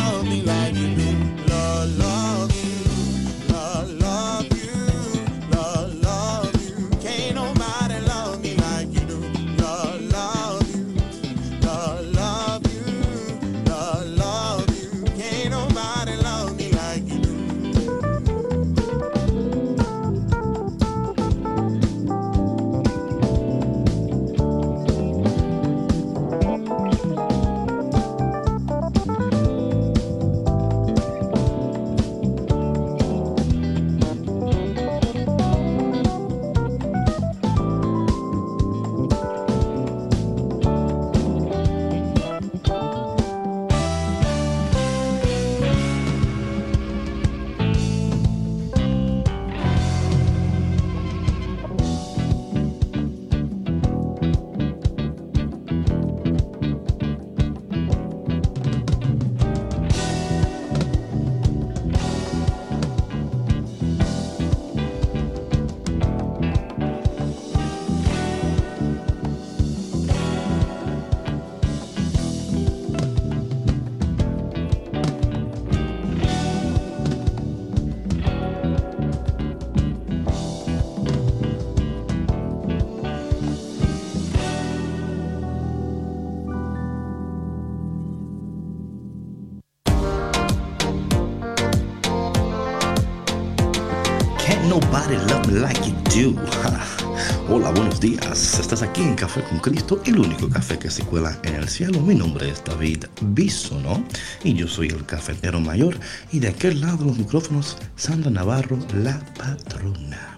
[97.99, 98.59] buenos días.
[98.59, 101.99] Estás aquí en Café con Cristo, el único café que se cuela en el cielo.
[102.01, 104.03] Mi nombre es David Bisono
[104.43, 105.97] y yo soy el cafetero mayor.
[106.31, 110.37] Y de aquel lado los micrófonos, Sandra Navarro, la patrona.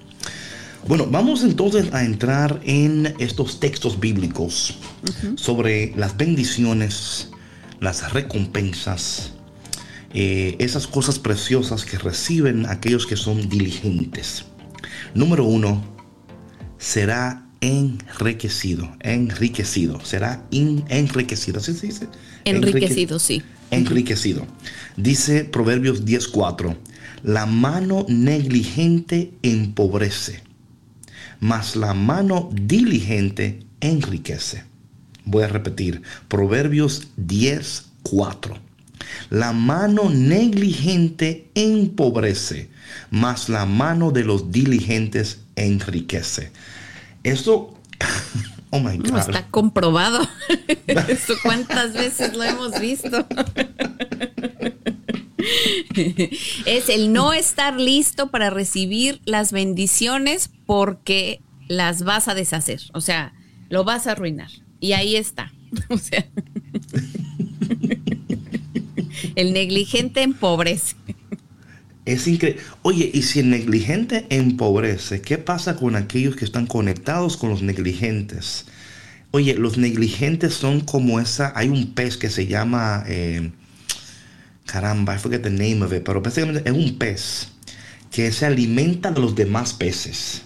[0.88, 4.78] Bueno, vamos entonces a entrar en estos textos bíblicos
[5.36, 7.32] sobre las bendiciones,
[7.82, 9.34] las recompensas,
[10.14, 14.46] eh, esas cosas preciosas que reciben aquellos que son diligentes.
[15.14, 15.84] Número uno,
[16.78, 22.08] será enriquecido, enriquecido, será in- enriquecido, ¿así se dice?
[22.46, 23.42] Enriquecido, sí.
[23.72, 24.48] Enriquecido.
[24.98, 26.78] Dice Proverbios 10:4,
[27.24, 30.42] la mano negligente empobrece,
[31.40, 34.64] mas la mano diligente enriquece.
[35.26, 38.58] Voy a repetir, Proverbios 10:4.
[39.30, 42.70] La mano negligente empobrece,
[43.12, 46.52] mas la mano de los diligentes enriquece.
[47.24, 47.74] Esto,
[48.70, 49.20] oh my No, God.
[49.20, 50.28] está comprobado.
[51.44, 53.26] Cuántas veces lo hemos visto.
[56.66, 62.82] es el no estar listo para recibir las bendiciones porque las vas a deshacer.
[62.94, 63.34] O sea,
[63.70, 64.50] lo vas a arruinar.
[64.80, 65.52] Y ahí está.
[65.90, 66.26] O sea.
[69.36, 70.96] El negligente empobrece.
[72.10, 72.60] Es increíble.
[72.82, 77.62] Oye, y si el negligente empobrece, ¿qué pasa con aquellos que están conectados con los
[77.62, 78.66] negligentes?
[79.30, 81.54] Oye, los negligentes son como esa.
[81.56, 83.04] Hay un pez que se llama.
[83.08, 83.52] eh,
[84.66, 87.50] caramba, I forget the name of it, pero básicamente es un pez
[88.10, 90.42] que se alimenta de los demás peces.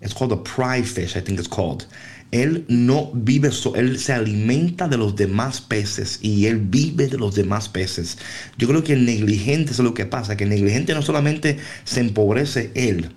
[0.00, 1.84] It's called a pride fish, I think it's called.
[2.30, 7.16] Él no vive, so, él se alimenta de los demás peces y él vive de
[7.16, 8.18] los demás peces.
[8.58, 12.00] Yo creo que el negligente es lo que pasa, que el negligente no solamente se
[12.00, 13.12] empobrece él,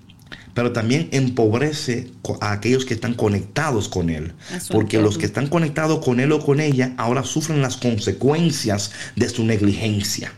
[0.54, 4.34] pero también empobrece a aquellos que están conectados con él.
[4.70, 9.30] Porque los que están conectados con él o con ella ahora sufren las consecuencias de
[9.30, 10.34] su negligencia.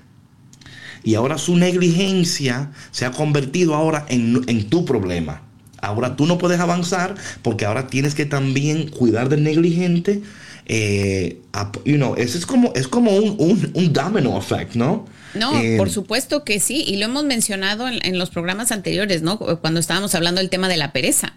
[1.03, 5.41] Y ahora su negligencia se ha convertido ahora en, en tu problema.
[5.83, 10.21] Ahora tú no puedes avanzar porque ahora tienes que también cuidar del negligente.
[10.65, 11.41] Eh,
[11.85, 15.05] you know, ese es como, es como un, un, un domino effect, ¿no?
[15.33, 19.23] No, Eh, por supuesto que sí, y lo hemos mencionado en, en los programas anteriores,
[19.23, 19.37] ¿no?
[19.39, 21.33] Cuando estábamos hablando del tema de la pereza.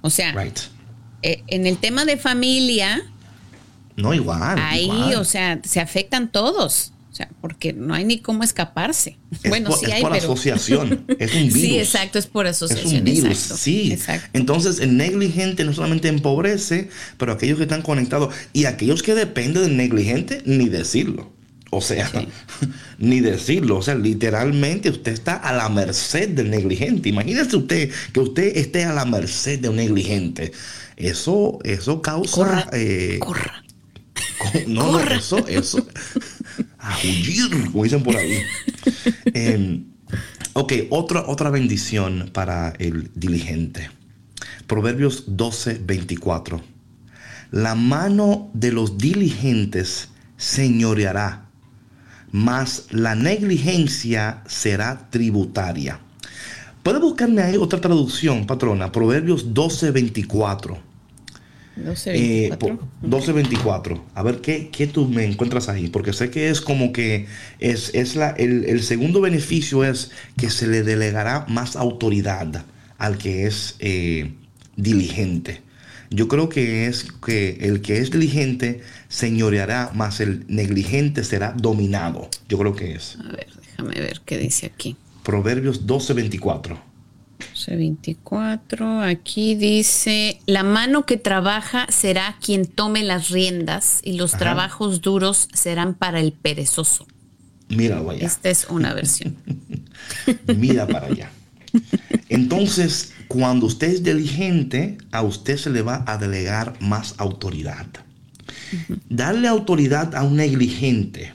[0.00, 0.58] O sea, Right.
[1.22, 3.02] eh, en el tema de familia,
[3.96, 4.58] No, igual.
[4.58, 5.14] ahí, igual.
[5.16, 6.93] o sea, se afectan todos.
[7.14, 9.18] O sea, porque no hay ni cómo escaparse.
[9.30, 10.24] Es bueno, por, sí es hay, por pero.
[10.24, 11.04] asociación.
[11.20, 11.60] Es un virus.
[11.60, 12.94] Sí, exacto, es por Es asociación.
[12.96, 13.92] un virus, exacto, sí.
[13.92, 14.28] Exacto.
[14.32, 19.62] Entonces, el negligente no solamente empobrece, pero aquellos que están conectados y aquellos que dependen
[19.62, 21.32] del negligente, ni decirlo.
[21.70, 22.26] O sea, Sí.
[22.98, 23.76] ni decirlo.
[23.78, 27.10] O sea, literalmente usted está a la merced del negligente.
[27.10, 30.50] Imagínese usted que usted esté a la merced de un negligente.
[30.96, 32.34] Eso, eso causa.
[32.34, 33.62] Corra, eh, corra.
[34.38, 35.86] co- no, no, eso, eso.
[36.84, 38.42] A huir, como dicen por ahí.
[39.34, 39.86] Em,
[40.52, 43.90] ok, otra, otra bendición para el diligente.
[44.66, 46.62] Proverbios 12, 24.
[47.50, 51.48] La mano de los diligentes señoreará,
[52.32, 56.00] mas la negligencia será tributaria.
[56.82, 58.92] ¿Puede buscarme ahí otra traducción, patrona?
[58.92, 60.93] Proverbios 12, 24.
[61.76, 62.88] 12, 24.
[63.02, 64.04] 12, 24.
[64.14, 67.26] A ver ¿qué, qué tú me encuentras ahí, porque sé que es como que
[67.58, 72.64] es, es la, el, el segundo beneficio es que se le delegará más autoridad
[72.98, 74.32] al que es eh,
[74.76, 75.62] diligente.
[76.10, 82.28] Yo creo que es que el que es diligente señoreará, más el negligente será dominado.
[82.48, 83.18] Yo creo que es.
[83.18, 84.96] A ver, déjame ver qué dice aquí.
[85.24, 86.93] Proverbios 12, 24.
[87.66, 89.00] 24.
[89.00, 94.38] Aquí dice, la mano que trabaja será quien tome las riendas y los Ajá.
[94.38, 97.06] trabajos duros serán para el perezoso.
[97.68, 98.26] Míralo allá.
[98.26, 99.36] Esta es una versión.
[100.56, 101.30] Mira para allá.
[102.28, 107.86] Entonces, cuando usted es diligente, a usted se le va a delegar más autoridad.
[109.08, 111.32] Darle autoridad a un negligente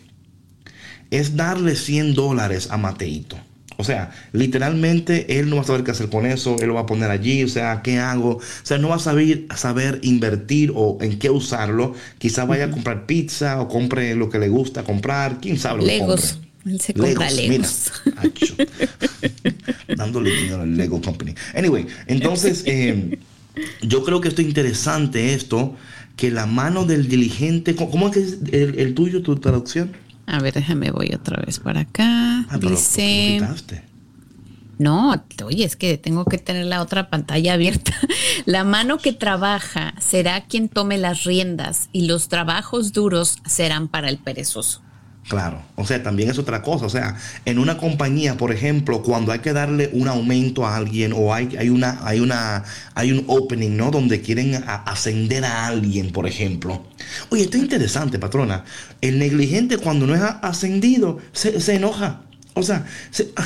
[1.09, 3.37] es darle 100 dólares a Mateito.
[3.79, 6.81] O sea, literalmente él no va a saber qué hacer con eso, él lo va
[6.81, 8.31] a poner allí, o sea, ¿qué hago?
[8.31, 11.93] O sea, no va a saber, saber invertir o en qué usarlo.
[12.17, 15.85] Quizá vaya a comprar pizza o compre lo que le gusta comprar, quién sabe lo
[15.85, 16.33] que Legos.
[16.33, 16.73] compre.
[16.73, 17.93] Él se compra Legos.
[18.03, 18.19] mira.
[18.19, 18.55] Acho.
[19.95, 21.33] Dándole dinero al Lego Company.
[21.55, 23.17] Anyway, entonces, eh,
[23.81, 25.77] yo creo que esto es interesante esto,
[26.17, 29.93] que la mano del diligente, ¿cómo cómo es que es el, el tuyo, tu traducción?
[30.31, 32.45] A ver, déjame, voy otra vez para acá.
[32.49, 33.41] Ah, dice...
[34.77, 37.93] No, oye, es que tengo que tener la otra pantalla abierta.
[38.45, 44.07] La mano que trabaja será quien tome las riendas y los trabajos duros serán para
[44.07, 44.81] el perezoso.
[45.27, 46.87] Claro, o sea, también es otra cosa.
[46.87, 47.15] O sea,
[47.45, 51.55] en una compañía, por ejemplo, cuando hay que darle un aumento a alguien o hay,
[51.59, 52.63] hay una, hay una,
[52.95, 53.91] hay un opening, ¿no?
[53.91, 56.83] Donde quieren a- ascender a alguien, por ejemplo.
[57.29, 58.63] Oye, esto es interesante, patrona.
[59.01, 62.21] El negligente cuando no es ascendido se, se enoja.
[62.55, 63.45] O sea, se- ah,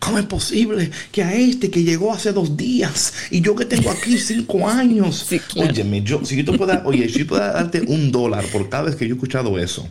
[0.00, 3.88] ¿cómo es posible que a este que llegó hace dos días y yo que tengo
[3.90, 5.26] aquí cinco años?
[5.28, 5.70] Sí, claro.
[5.70, 8.84] Óyeme, yo, si yo te puedo, oye, si yo puedo darte un dólar por cada
[8.84, 9.88] vez que yo he escuchado eso.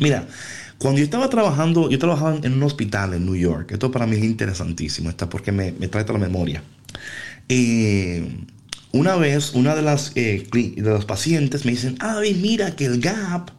[0.00, 0.26] Mira,
[0.78, 3.72] cuando yo estaba trabajando, yo trabajaba en un hospital en New York.
[3.72, 6.62] Esto para mí es interesantísimo, está porque me, trae toda la memoria.
[7.48, 8.26] Eh,
[8.92, 13.00] una vez, una de las, eh, de los pacientes me dicen, ay, mira que el
[13.00, 13.50] Gap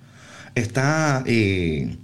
[0.56, 1.96] está, eh,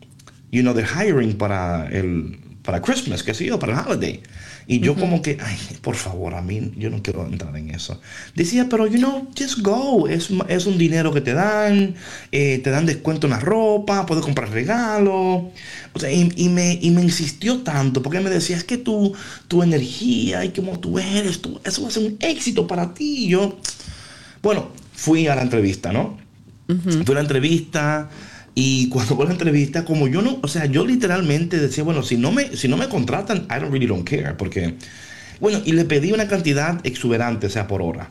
[0.52, 4.22] you know, they're hiring para el, para Christmas, qué sé yo, para el holiday.
[4.66, 8.00] Y yo como que, ay, por favor, a mí, yo no quiero entrar en eso.
[8.36, 10.08] Decía, pero, you know, just go.
[10.08, 11.96] Es, es un dinero que te dan,
[12.32, 15.52] eh, te dan descuento en la ropa, puedes comprar regalo.
[15.94, 19.14] O sea, y, y me, y me insistió tanto, porque me decía, es que tu,
[19.48, 23.26] tu energía y como tú eres, tú, eso va a ser un éxito para ti.
[23.26, 23.60] Y yo,
[24.42, 26.18] bueno, fui a la entrevista, ¿no?
[26.68, 28.10] Fui a la entrevista
[28.56, 32.18] y cuando fue la entrevista, como yo no, o sea, yo literalmente decía, bueno, si
[32.18, 34.76] no me, si no me contratan, I don't really don't care, porque,
[35.40, 38.10] bueno, y le pedí una cantidad exuberante, o sea, por hora.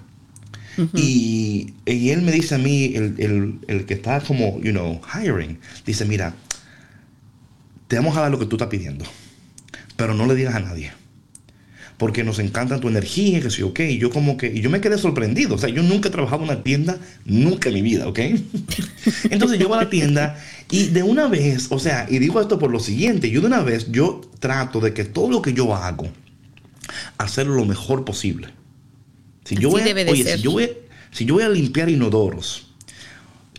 [0.96, 5.00] y, y él me dice a mí, el, el- el que está como, you know,
[5.14, 6.34] hiring, dice, mira,
[7.88, 9.04] te vamos a dar lo que tú estás pidiendo,
[9.96, 10.92] pero no le digas a nadie
[11.98, 13.80] porque nos encanta tu energía, que sí, ok.
[13.80, 15.54] Y yo como que, y yo me quedé sorprendido.
[15.54, 18.18] O sea, yo nunca he trabajado en una tienda, nunca en mi vida, ¿ok?
[19.30, 20.36] Entonces yo voy a la tienda
[20.70, 23.62] y de una vez, o sea, y digo esto por lo siguiente, yo de una
[23.62, 26.08] vez, yo trato de que todo lo que yo hago,
[27.18, 28.48] hacerlo lo mejor posible.
[29.44, 30.38] Si yo voy a, debe de oye, ser.
[30.38, 30.70] si yo voy,
[31.10, 32.68] si yo voy a limpiar inodoros,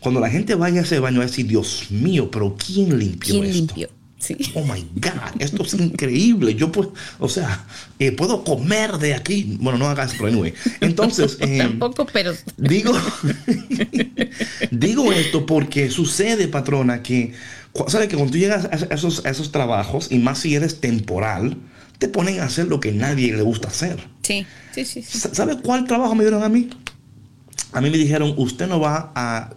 [0.02, 3.36] cuando la gente vaya a ese baño va a decir, Dios mío, pero ¿quién limpió
[3.36, 3.58] ¿Quién esto?
[3.58, 3.90] limpió?
[4.24, 4.38] Sí.
[4.54, 6.56] Oh my God, esto es increíble.
[6.56, 7.66] Yo puedo, o sea,
[8.00, 9.58] eh, puedo comer de aquí.
[9.60, 10.54] Bueno, no hagas, pero anyway.
[10.80, 12.94] Entonces, eh, Tampoco, pero digo,
[14.72, 17.34] digo esto porque sucede, patrona, que,
[17.88, 18.08] ¿sabes?
[18.08, 21.58] Que cuando tú llegas a esos, a esos trabajos, y más si eres temporal,
[22.00, 24.08] te ponen a hacer lo que nadie le gusta hacer.
[24.24, 25.02] sí, sí, sí.
[25.02, 25.20] sí.
[25.20, 26.70] Sa- ¿Sabe cuál trabajo me dieron a mí?
[27.72, 29.50] A mí me dijeron, usted no va a,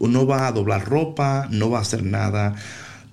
[0.00, 2.54] no va a doblar ropa, no va a hacer nada.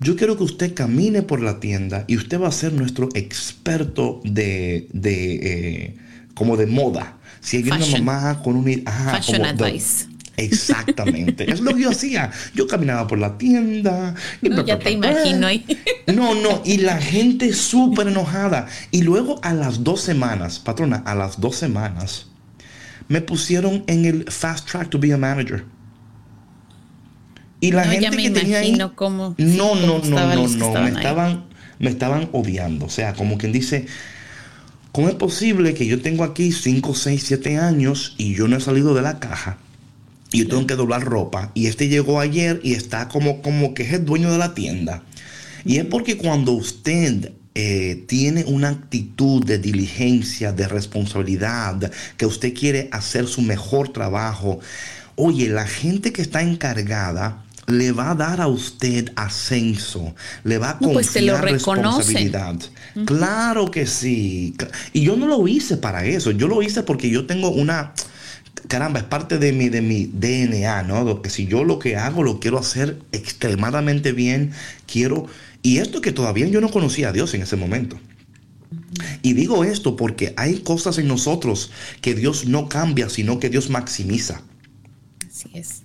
[0.02, 4.20] Yo quiero que usted camine por la tienda y usted va a ser nuestro experto
[4.24, 5.96] de, de eh,
[6.34, 7.18] como de moda.
[7.40, 8.82] Si hay una mamá con un...
[8.84, 10.06] ajá, Fashion como advice.
[10.36, 11.50] Exactamente.
[11.50, 12.30] es lo que yo hacía.
[12.54, 14.14] Yo caminaba por la tienda.
[14.40, 15.64] y No, ya te imagino ahí.
[16.12, 18.66] No, no, y la gente súper enojada.
[18.90, 22.26] Y luego a las dos semanas, patrona, a las dos semanas,
[23.08, 25.64] me pusieron en el fast track to be a manager.
[27.62, 28.72] Y la No, gente ya me que tenía ahí.
[28.72, 30.72] cómo- no, cómo no, no, no, no.
[30.74, 30.94] Me ahí.
[30.96, 31.44] estaban,
[31.78, 32.86] me estaban odiando.
[32.86, 33.86] O sea, como quien dice.
[34.90, 38.60] ¿Cómo es posible que yo tengo aquí 5, 6, 7 años y yo no he
[38.60, 39.56] salido de la caja?
[40.32, 41.50] Y yo tengo que doblar ropa.
[41.54, 45.02] Y este llegó ayer y está como, como que es el dueño de la tienda.
[45.64, 52.52] Y es porque cuando usted eh, tiene una actitud de diligencia, de responsabilidad, que usted
[52.52, 54.60] quiere hacer su mejor trabajo,
[55.16, 60.70] oye, la gente que está encargada le va a dar a usted ascenso, le va
[60.70, 62.30] a No, pues te lo confiar reconocen.
[62.32, 62.56] responsabilidad.
[63.06, 64.54] Claro que sí.
[64.92, 67.94] Y yo no lo hice para eso, yo lo hice porque yo tengo una
[68.68, 71.22] caramba, es parte de mi, de mi DNA, ¿no?
[71.22, 74.52] Que si yo lo que hago lo quiero hacer extremadamente bien,
[74.86, 75.26] quiero...
[75.62, 77.98] Y esto que todavía yo no conocía a Dios en ese momento.
[79.22, 83.70] Y digo esto porque hay cosas en nosotros que Dios no cambia, sino que Dios
[83.70, 84.42] maximiza.
[85.28, 85.82] Así es.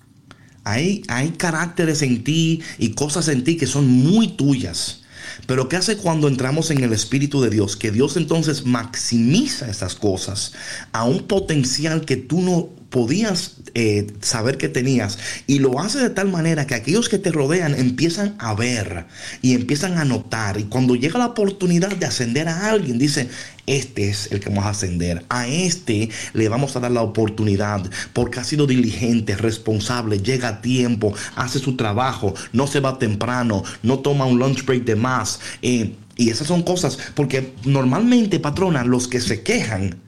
[0.70, 1.04] Hay,
[1.38, 5.02] caracteres en ti y cosas en ti que son muy tuyas.
[5.46, 7.78] Pero ¿qué hace cuando entramos en el Espíritu de Dios?
[7.78, 10.54] Que Dios entonces maximiza esas cosas
[10.92, 15.20] a un potencial que tú no podías eh, saber que tenías.
[15.46, 19.06] Y lo hace de tal manera que aquellos que te rodean empiezan a ver
[19.42, 20.60] y empiezan a notar.
[20.60, 23.30] Y cuando llega la oportunidad de ascender a alguien dice
[23.66, 25.26] este es el que vamos a ascender.
[25.30, 27.84] A este le vamos a dar la oportunidad
[28.14, 33.64] porque ha sido diligente responsable llega a tiempo hace su trabajo no se va temprano
[33.84, 38.84] no toma un lunch break de más eh, y esas son cosas porque normalmente patrona
[38.84, 40.00] los que se quejan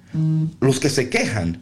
[0.59, 1.61] los que se quejan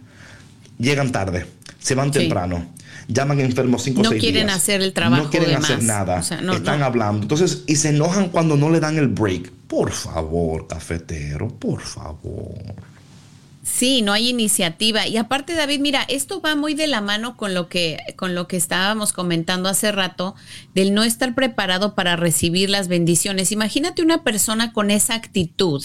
[0.80, 1.45] llegan tarde,
[1.80, 2.19] se van Sí.
[2.19, 2.67] temprano,
[3.07, 4.57] llaman enfermos cinco o No seis quieren días.
[4.57, 5.86] hacer el trabajo No quieren de hacer más.
[5.86, 6.19] nada.
[6.19, 6.86] O sea, no, están no.
[6.86, 7.21] hablando.
[7.23, 9.51] Entonces, y se enojan cuando no le dan el break.
[9.67, 12.55] Por favor, cafetero, por favor.
[13.63, 15.07] Sí, no hay iniciativa.
[15.07, 18.47] Y aparte, David, mira, esto va muy de la mano con lo que, con lo
[18.47, 20.36] que estábamos comentando hace rato,
[20.73, 23.51] del no estar preparado para recibir las bendiciones.
[23.51, 25.84] Imagínate una persona con esa actitud,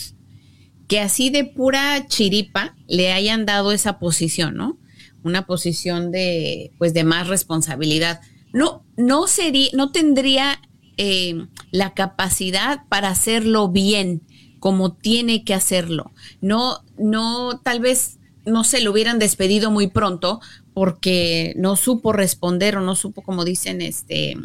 [0.87, 4.79] que así de pura chiripa le hayan dado esa posición, ¿no?
[5.25, 8.21] Una posición de, pues, de más responsabilidad.
[8.53, 10.61] No, no sería, no tendría
[10.97, 14.23] eh, la capacidad para hacerlo bien,
[14.59, 16.13] como tiene que hacerlo.
[16.41, 20.41] No, no, tal vez no se lo hubieran despedido muy pronto
[20.75, 24.37] porque no supo responder o no supo, como dicen, este,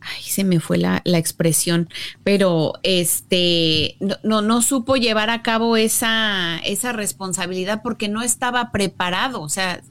[0.00, 1.88] ay, se me fue la, la expresión,
[2.24, 8.72] pero este, no, no, no supo llevar a cabo esa, esa responsabilidad porque no estaba
[8.72, 9.82] preparado, o sea,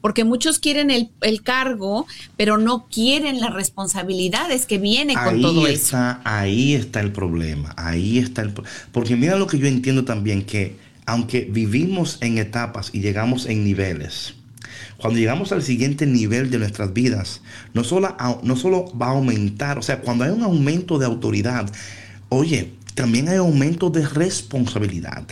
[0.00, 2.06] porque muchos quieren el, el cargo,
[2.36, 5.74] pero no quieren las responsabilidades que viene con Ahí todo eso.
[5.74, 7.74] está, ahí está el problema.
[7.76, 8.52] Ahí está el
[8.92, 13.64] Porque mira lo que yo entiendo también, que aunque vivimos en etapas y llegamos en
[13.64, 14.34] niveles,
[14.98, 17.42] cuando llegamos al siguiente nivel de nuestras vidas,
[17.74, 21.70] no solo, no solo va a aumentar, o sea, cuando hay un aumento de autoridad,
[22.28, 25.24] oye, también hay aumento de responsabilidad.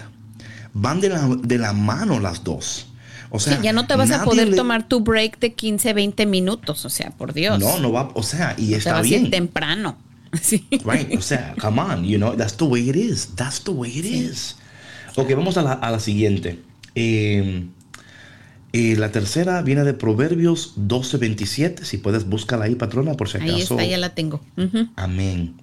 [0.74, 2.88] Van de la, de la mano las dos.
[3.30, 5.92] O sea, Sí, ya no te vas a poder le- tomar tu break de 15,
[5.92, 7.58] 20 minutos, o sea, por Dios.
[7.58, 9.24] No, no va, o sea, y está vas a bien.
[9.26, 9.96] ir temprano.
[10.42, 10.66] Sí.
[10.84, 13.28] Right, o sea, come on, you know, that's the way it is.
[13.36, 14.56] That's the way it is.
[15.14, 16.60] Ok, vamos a la, a la siguiente.
[16.96, 17.66] Eh,
[18.76, 21.84] eh, la tercera viene de Proverbios 12:27.
[21.84, 23.54] Si puedes, búscala ahí, patrona, por si acaso.
[23.54, 24.40] Ahí está, ya la tengo.
[24.96, 25.54] Amén.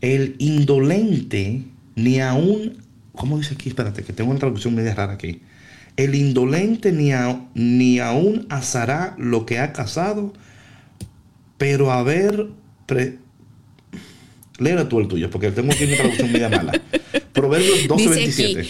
[0.00, 1.62] El indolente
[1.96, 2.78] ni aún.
[3.12, 3.68] ¿Cómo dice aquí?
[3.68, 5.40] Espérate, que tengo una traducción media rara aquí.
[5.96, 10.32] El indolente ni, a- ni aún asará lo que ha cazado,
[11.58, 12.48] pero a ver.
[12.86, 13.18] Pre...
[14.58, 16.80] Léela tú el tuyo, porque tengo aquí una traducción media mala.
[17.32, 18.60] Proverbios 12, Dice 27.
[18.60, 18.68] aquí,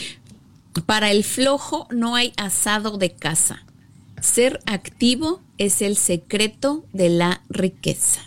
[0.87, 3.64] para el flojo no hay asado de casa.
[4.20, 8.20] Ser activo es el secreto de la riqueza.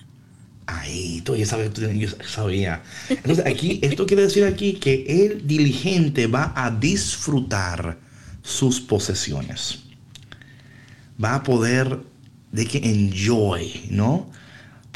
[0.68, 1.82] Ahí, tú ya sabes, tú-
[2.28, 2.84] sabía.
[3.10, 7.98] Entonces, aquí, esto quiere decir aquí que el diligente va a disfrutar
[8.44, 9.80] sus posesiones.
[11.24, 12.00] Va a poder
[12.52, 14.30] de que enjoy, ¿no?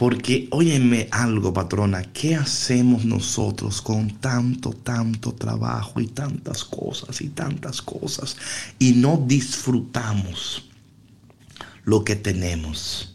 [0.01, 7.29] Porque, óyeme algo, patrona, ¿qué hacemos nosotros con tanto, tanto trabajo y tantas cosas y
[7.29, 8.35] tantas cosas
[8.79, 10.67] y no disfrutamos
[11.83, 13.10] lo que tenemos?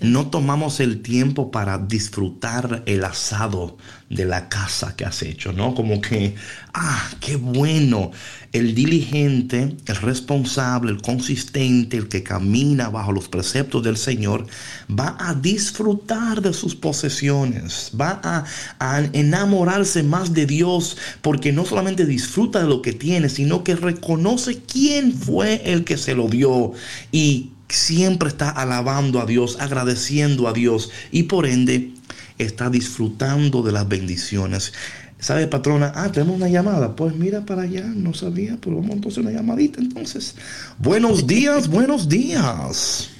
[0.00, 3.76] No tomamos el tiempo para disfrutar el asado
[4.08, 5.74] de la casa que has hecho, ¿no?
[5.74, 6.34] Como que,
[6.72, 8.12] ah, qué bueno.
[8.52, 14.46] El diligente, el responsable, el consistente, el que camina bajo los preceptos del Señor,
[14.88, 18.44] va a disfrutar de sus posesiones, va a,
[18.78, 23.74] a enamorarse más de Dios, porque no solamente disfruta de lo que tiene, sino que
[23.74, 26.72] reconoce quién fue el que se lo dio
[27.12, 31.92] y siempre está alabando a Dios, agradeciendo a Dios y por ende
[32.38, 34.72] está disfrutando de las bendiciones.
[35.18, 35.92] ¿Sabe, patrona?
[35.94, 36.94] Ah, tenemos una llamada.
[36.94, 40.36] Pues mira para allá, no sabía, pero vamos entonces a una llamadita entonces.
[40.78, 43.10] Buenos días, buenos días.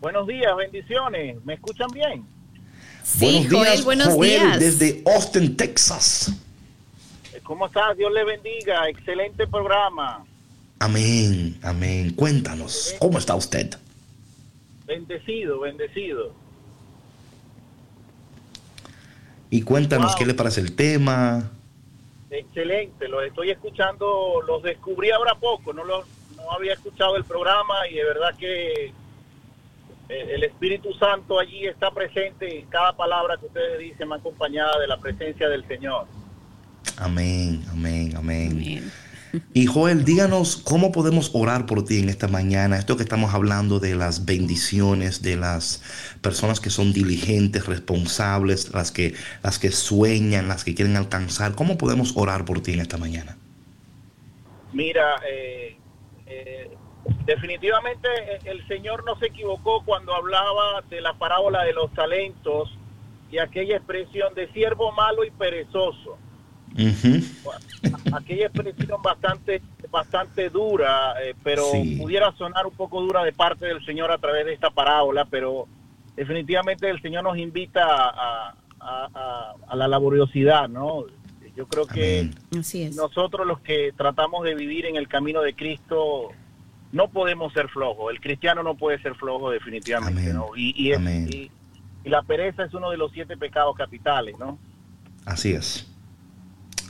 [0.00, 1.42] Buenos días, bendiciones.
[1.44, 2.24] ¿Me escuchan bien?
[3.02, 4.60] Sí, Joel, buenos días.
[4.60, 6.32] Desde Austin, Texas.
[7.42, 7.96] ¿Cómo estás?
[7.96, 8.88] Dios le bendiga.
[8.88, 10.24] Excelente programa.
[10.82, 12.12] Amén, amén.
[12.12, 13.70] Cuéntanos, ¿cómo está usted?
[14.84, 16.32] Bendecido, bendecido.
[19.48, 21.52] Y cuéntanos qué le parece el tema.
[22.30, 26.04] Excelente, los estoy escuchando, los descubrí ahora poco, no, los,
[26.34, 28.92] no había escuchado el programa y de verdad que eh,
[30.08, 34.88] el Espíritu Santo allí está presente y cada palabra que ustedes dicen me acompañada de
[34.88, 36.08] la presencia del Señor.
[36.96, 38.90] Amén, amén, amén.
[39.54, 42.78] Y Joel, díganos cómo podemos orar por ti en esta mañana.
[42.78, 45.82] Esto que estamos hablando de las bendiciones, de las
[46.20, 51.54] personas que son diligentes, responsables, las que, las que sueñan, las que quieren alcanzar.
[51.54, 53.36] ¿Cómo podemos orar por ti en esta mañana?
[54.72, 55.76] Mira, eh,
[56.26, 56.70] eh,
[57.26, 58.08] definitivamente
[58.44, 62.70] el Señor no se equivocó cuando hablaba de la parábola de los talentos
[63.30, 66.18] y aquella expresión de siervo malo y perezoso.
[68.12, 71.64] Aquella expresión bastante, bastante dura, eh, pero
[71.98, 75.66] pudiera sonar un poco dura de parte del Señor a través de esta parábola, pero
[76.16, 78.54] definitivamente el Señor nos invita a,
[79.74, 81.04] la laboriosidad, ¿no?
[81.56, 82.30] Yo creo que
[82.96, 86.30] nosotros los que tratamos de vivir en el camino de Cristo
[86.92, 88.12] no podemos ser flojos.
[88.12, 90.48] El cristiano no puede ser flojo definitivamente, ¿no?
[90.56, 91.50] Y, y,
[92.04, 94.58] y la pereza es uno de los siete pecados capitales, ¿no?
[95.24, 95.91] Así es.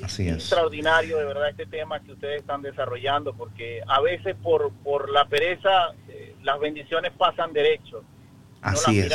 [0.03, 0.35] Así es.
[0.35, 5.27] extraordinario de verdad este tema que ustedes están desarrollando, porque a veces por, por la
[5.29, 8.03] pereza eh, las bendiciones pasan derecho.
[8.61, 9.13] Así es.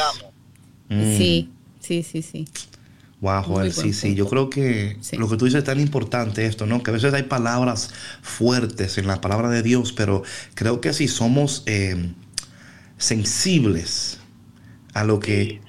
[0.89, 1.17] Mm.
[1.17, 2.47] Sí, sí, sí, sí.
[3.19, 4.13] Wow, Joel, sí, sí.
[4.13, 6.83] Yo creo que lo que tú dices es tan importante esto, ¿no?
[6.83, 10.21] Que a veces hay palabras fuertes en la palabra de Dios, pero
[10.53, 12.11] creo que si somos eh,
[12.97, 14.16] sensibles
[14.97, 15.61] a lo que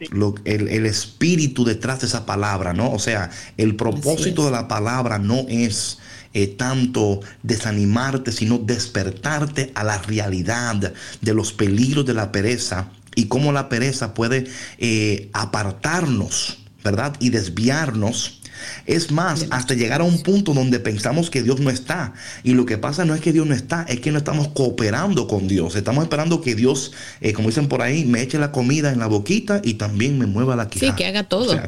[0.45, 2.91] el, espíritu detrás de esa palabra, ¿no?
[2.91, 5.99] O sea, el propósito de la palabra no es
[6.33, 13.26] eh, tanto desanimarte, sino despertarte a la realidad de los peligros de la pereza y
[13.26, 14.47] cómo la pereza puede
[14.79, 17.14] eh, apartarnos, ¿verdad?
[17.20, 18.38] Y desviarnos
[18.87, 22.15] es más, hasta llegar a un punto donde pensamos que Dios no está.
[22.43, 25.27] Y lo que pasa no es que Dios no está, es que no estamos cooperando
[25.27, 25.77] con Dios.
[25.77, 29.07] Estamos esperando que Dios, eh, como dicen por ahí, me eche la comida en la
[29.07, 30.93] boquita y también me mueva la quijada.
[30.93, 31.59] Sí, que haga todo.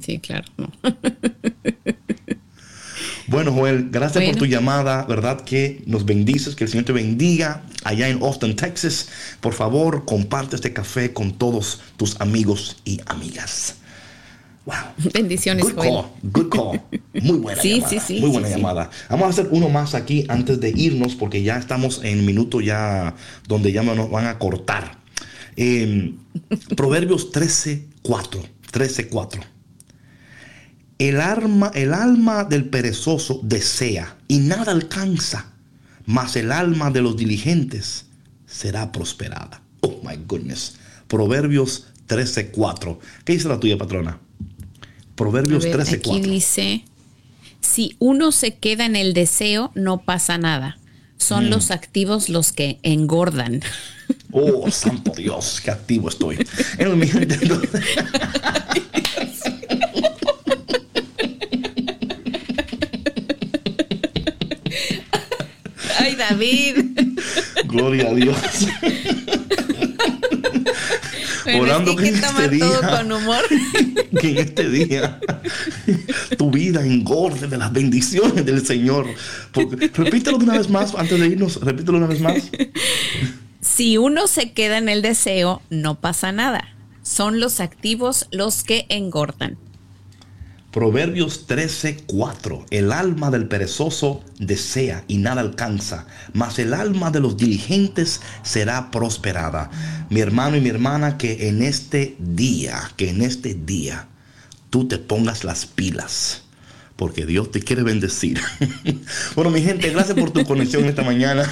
[0.00, 0.46] Sí, claro.
[3.28, 5.40] Bueno, Joel, gracias por tu llamada, ¿verdad?
[5.40, 9.08] Que nos bendices, que el Señor te bendiga allá en Austin, Texas.
[9.40, 13.76] Por favor, comparte este café con todos tus amigos y amigas.
[14.66, 14.74] Wow.
[15.14, 15.64] Bendiciones.
[15.64, 16.06] Good call.
[16.24, 16.80] Good call.
[17.22, 17.88] Muy buena sí, llamada.
[17.88, 18.90] Sí, sí, Muy buena llamada.
[19.08, 23.14] Vamos a hacer uno más aquí antes de irnos porque ya estamos en minuto ya
[23.46, 24.98] donde ya nos van a cortar.
[25.54, 26.16] Em,
[26.76, 28.42] Proverbios 13, 4.
[28.72, 29.42] 13, 4.
[30.98, 35.52] El, arma, el alma del perezoso desea y nada alcanza,
[36.06, 38.06] mas el alma de los diligentes
[38.46, 39.62] será prosperada.
[39.82, 40.74] Oh my goodness.
[41.06, 42.98] Proverbios 13, 4.
[43.24, 44.25] ¿Qué dice la tuya, patrona?
[45.16, 46.84] Proverbios 13, Aquí dice,
[47.60, 50.78] si uno se queda en el deseo, no pasa nada.
[51.16, 51.48] Son mm.
[51.48, 53.62] los activos los que engordan.
[54.30, 56.36] Oh, santo Dios, qué activo estoy.
[65.98, 66.76] Ay, David.
[67.64, 68.36] Gloria a Dios
[71.54, 73.44] orando que, en este día, con humor.
[74.20, 75.20] que en este día
[76.36, 79.06] tu vida engorde de las bendiciones del Señor.
[79.94, 82.50] repítelo una vez más antes de irnos, repítelo una vez más.
[83.60, 86.68] Si uno se queda en el deseo, no pasa nada.
[87.02, 89.58] Son los activos los que engordan.
[90.70, 92.66] Proverbios 13:4.
[92.70, 98.90] El alma del perezoso desea y nada alcanza, mas el alma de los diligentes será
[98.90, 99.70] prosperada.
[100.10, 104.08] Mi hermano y mi hermana, que en este día, que en este día
[104.70, 106.42] tú te pongas las pilas.
[106.96, 108.40] Porque Dios te quiere bendecir.
[109.34, 111.46] bueno, mi gente, gracias por tu conexión esta mañana.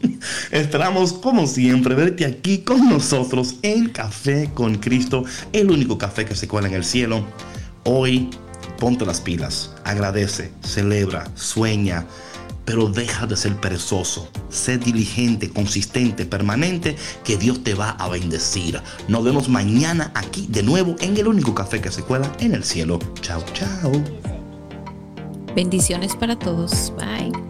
[0.50, 6.34] Esperamos, como siempre, verte aquí con nosotros en Café con Cristo, el único café que
[6.34, 7.26] se cuela en el cielo.
[7.84, 8.30] Hoy
[8.78, 12.06] ponte las pilas, agradece, celebra, sueña,
[12.64, 14.28] pero deja de ser perezoso.
[14.48, 18.80] Sé diligente, consistente, permanente, que Dios te va a bendecir.
[19.08, 22.64] Nos vemos mañana aquí de nuevo en el único café que se cuela en el
[22.64, 22.98] cielo.
[23.20, 23.92] Chao, chao.
[25.54, 26.92] Bendiciones para todos.
[26.96, 27.49] Bye.